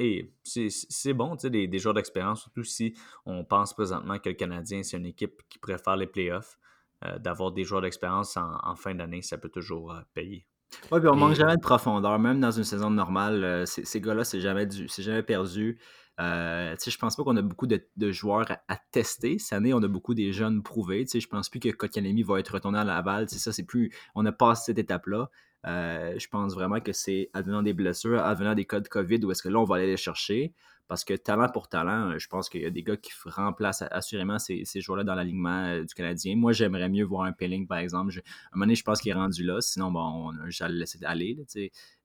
[0.00, 2.94] Et c'est bon, tu sais, des, des joueurs d'expérience, surtout si
[3.26, 6.56] on pense présentement que le Canadien, c'est une équipe qui préfère les playoffs.
[7.04, 10.46] Euh, d'avoir des joueurs d'expérience en, fin d'année, ça peut toujours euh, payer.
[10.90, 12.18] Oui, puis on manque jamais de profondeur.
[12.18, 14.68] Même dans une saison normale, euh, ces gars-là, c'est jamais,
[14.98, 15.78] jamais perdu.
[16.20, 17.80] Euh, je pense pas qu'on a beaucoup de,
[18.10, 19.38] joueurs à, tester.
[19.38, 21.06] Cette année, on a beaucoup des jeunes prouvés.
[21.12, 23.28] Je pense plus que Kotkaniemi va être retourné à Laval.
[23.28, 23.92] Ça, c'est plus.
[24.14, 25.30] On n'a pas cette étape-là.
[25.66, 29.30] Euh, je pense vraiment que c'est advenant des blessures, advenant des cas de COVID, où
[29.30, 30.52] est-ce que là, on va aller les chercher.
[30.88, 34.38] Parce que talent pour talent, je pense qu'il y a des gars qui remplacent assurément
[34.38, 36.34] ces, joueurs-là dans l'alignement euh, du Canadien.
[36.34, 38.10] Moi, j'aimerais mieux voir un Pelling, par exemple.
[38.16, 38.22] à un
[38.54, 39.60] moment donné, je pense qu'il est rendu là.
[39.60, 41.36] Sinon, bon, à le laisser aller.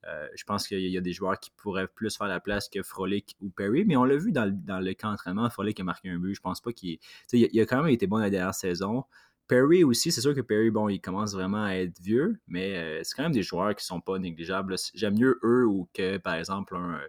[0.06, 2.84] Euh, je pense qu'il y a des joueurs qui pourraient plus faire la place que
[2.84, 3.86] Frolic ou Perry.
[3.86, 5.50] Mais on l'a vu dans, le camp d'entraînement.
[5.50, 6.36] Frolic a marqué un but.
[6.36, 6.98] Je pense pas qu'il.
[7.32, 9.06] Il, a quand même été bon la dernière saison.
[9.48, 13.02] Perry aussi, c'est sûr que Perry, bon, il commence vraiment à être vieux, mais euh,
[13.04, 14.76] c'est quand même des joueurs qui sont pas négligeables.
[14.94, 17.02] J'aime mieux eux ou que, par exemple, un,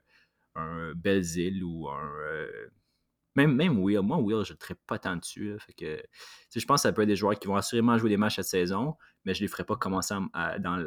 [0.57, 2.11] un Belzil ou un.
[2.22, 2.68] Euh,
[3.37, 4.01] même, même Will.
[4.01, 5.57] Moi, Will, je ne traite pas tant dessus.
[5.59, 6.03] fait que,
[6.55, 8.47] je pense que ça peut être des joueurs qui vont assurément jouer des matchs cette
[8.47, 10.85] saison, mais je ne les ferai pas commencer à, dans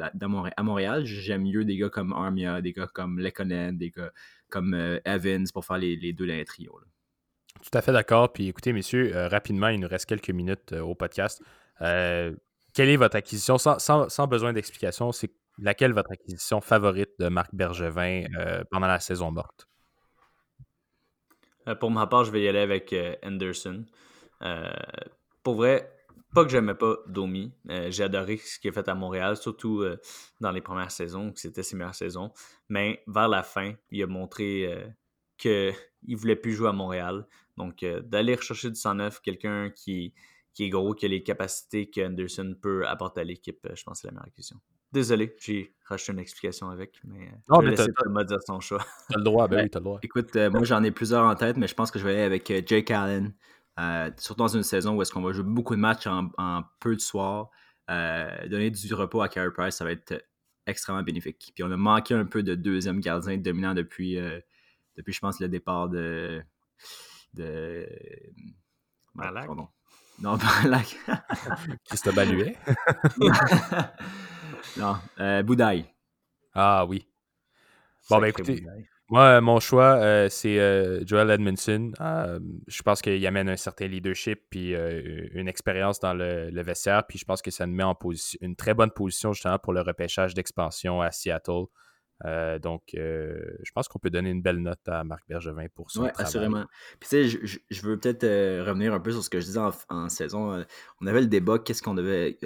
[0.56, 1.04] à Montréal.
[1.04, 4.12] J'aime mieux des gars comme Armia, des gars comme Lekonen, des gars
[4.48, 6.86] comme euh, Evans pour faire les, deux dans.
[7.62, 8.32] Tout à fait d'accord.
[8.32, 11.42] Puis écoutez, messieurs, euh, rapidement, il nous reste quelques minutes au podcast.
[11.78, 13.58] quelle est votre acquisition?
[13.58, 15.12] Sans, sans besoin d'explication?
[15.12, 15.30] C'est
[15.60, 19.68] laquelle votre acquisition favorite de Marc Bergevin euh, pendant la saison morte?
[21.66, 23.84] Euh, pour ma part, je vais y aller avec euh, Anderson.
[25.42, 25.92] pour vrai,
[26.34, 27.52] pas que j'aimais pas Domi.
[27.88, 29.84] J'ai adoré ce qu'il a fait à Montréal, surtout
[30.40, 32.32] dans les premières saisons, que c'était ses meilleures saisons.
[32.68, 34.68] Mais vers la fin, il a montré
[35.38, 35.74] qu'il
[36.06, 37.26] ne voulait plus jouer à Montréal.
[37.58, 40.14] Donc, d'aller rechercher du 109, quelqu'un qui,
[40.54, 44.02] qui est gros, qui a les capacités qu'Anderson peut apporter à l'équipe, je pense que
[44.02, 44.60] c'est la meilleure acquisition.
[44.90, 48.82] Désolé, j'ai racheté une explication avec, mais euh, non, je vais laisser dire son choix.
[49.10, 49.98] T'as le droit, ben oui, t'as le droit.
[50.02, 52.22] Écoute, euh, moi j'en ai plusieurs en tête, mais je pense que je vais aller
[52.22, 53.34] avec euh, Jake Allen.
[54.16, 57.00] surtout dans une saison où est-ce qu'on va jouer beaucoup de matchs en, peu de
[57.00, 57.50] soirs.
[57.88, 60.24] donner du repos à Carey Price, ça va être
[60.66, 61.52] extrêmement bénéfique.
[61.54, 64.18] Puis on a manqué un peu de deuxième gardien dominant depuis,
[64.96, 66.42] depuis je pense, le départ de.
[67.38, 67.88] De...
[69.14, 69.48] Malak?
[70.20, 70.96] Non, Malak.
[71.86, 72.56] Christophe Baluet?
[74.76, 75.86] Non, euh, Boudaille.
[76.54, 77.06] Ah oui.
[78.10, 78.64] Bon, ben écoutez,
[79.10, 81.92] moi, mon choix, euh, c'est euh, Joel Edmondson.
[82.66, 87.06] je pense qu'il amène un certain leadership puis une expérience dans le, le, vestiaire.
[87.06, 89.72] Puis je pense que ça nous met en position, une très bonne position justement pour
[89.72, 91.64] le repêchage d'expansion à Seattle.
[92.24, 95.90] Euh, donc, euh, je pense qu'on peut donner une belle note à Marc Bergevin pour
[95.90, 96.00] ça.
[96.00, 96.64] Oui, assurément.
[96.98, 99.60] Puis, tu sais, je, veux peut-être euh, revenir un peu sur ce que je disais
[99.88, 100.64] en, saison.
[101.00, 102.38] on avait le débat, qu'est-ce qu'on devait,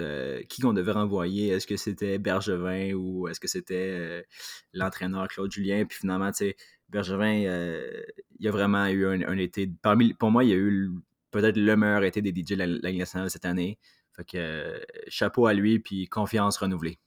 [0.47, 1.49] qui qu'on devait renvoyer?
[1.49, 4.25] Est-ce que c'était Bergevin ou est-ce que c'était
[4.73, 5.85] l'entraîneur Claude Julien?
[5.85, 6.55] Puis finalement, tu sais,
[6.89, 9.69] Bergevin, il y a vraiment eu un, été.
[9.81, 10.91] Parmi, pour moi, il y a eu
[11.31, 13.79] peut-être le meilleur été des DJ de la Ligue nationale cette année.
[14.15, 16.99] Fait que chapeau à lui, puis confiance renouvelée.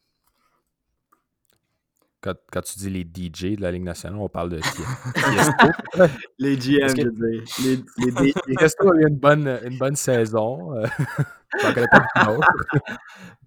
[2.26, 4.82] Quand, quand tu dis les DJ de la Ligue nationale, on parle de Tiesto.
[6.38, 7.44] Les GM, Est-ce que- je veux dire.
[7.64, 7.76] Les,
[8.24, 8.34] les DJ.
[8.58, 10.74] Tiesto a eu une bonne, une bonne saison.
[10.76, 10.86] euh,
[11.62, 12.48] J'en connais pas beaucoup d'autres.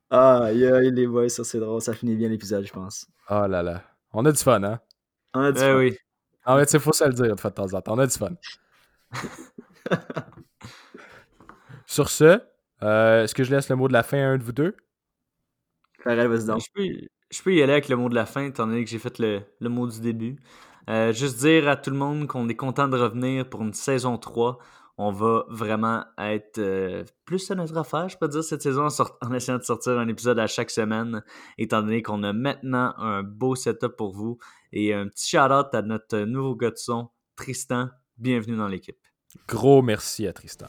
[0.10, 1.82] Ah, aïe, aïe, les boys, ça c'est drôle.
[1.82, 3.06] Ça finit bien l'épisode, je pense.
[3.30, 3.84] Oh là là.
[4.14, 4.80] On a du fun, hein?
[5.34, 5.98] On a dit Eh oui.
[6.46, 7.94] En fait, il faut se le dire de fois de temps en temps.
[7.96, 8.30] On a du fun.
[11.86, 12.40] Sur ce,
[12.84, 14.76] euh, est-ce que je laisse le mot de la fin à un de vous deux?
[16.04, 16.62] Farrell, vas-y donc.
[16.62, 18.90] Je peux, je peux y aller avec le mot de la fin, étant donné que
[18.90, 20.38] j'ai fait le, le mot du début.
[20.90, 24.18] Euh, juste dire à tout le monde qu'on est content de revenir pour une saison
[24.18, 24.58] 3.
[24.98, 29.28] On va vraiment être euh, plus à notre affaire, je peux dire, cette saison en,
[29.28, 31.24] en essayant de sortir un épisode à chaque semaine,
[31.58, 34.40] étant donné qu'on a maintenant un beau setup pour vous.
[34.74, 37.90] Et un petit shout-out à notre nouveau gars de son, Tristan.
[38.18, 38.98] Bienvenue dans l'équipe.
[39.48, 40.68] Gros merci à Tristan.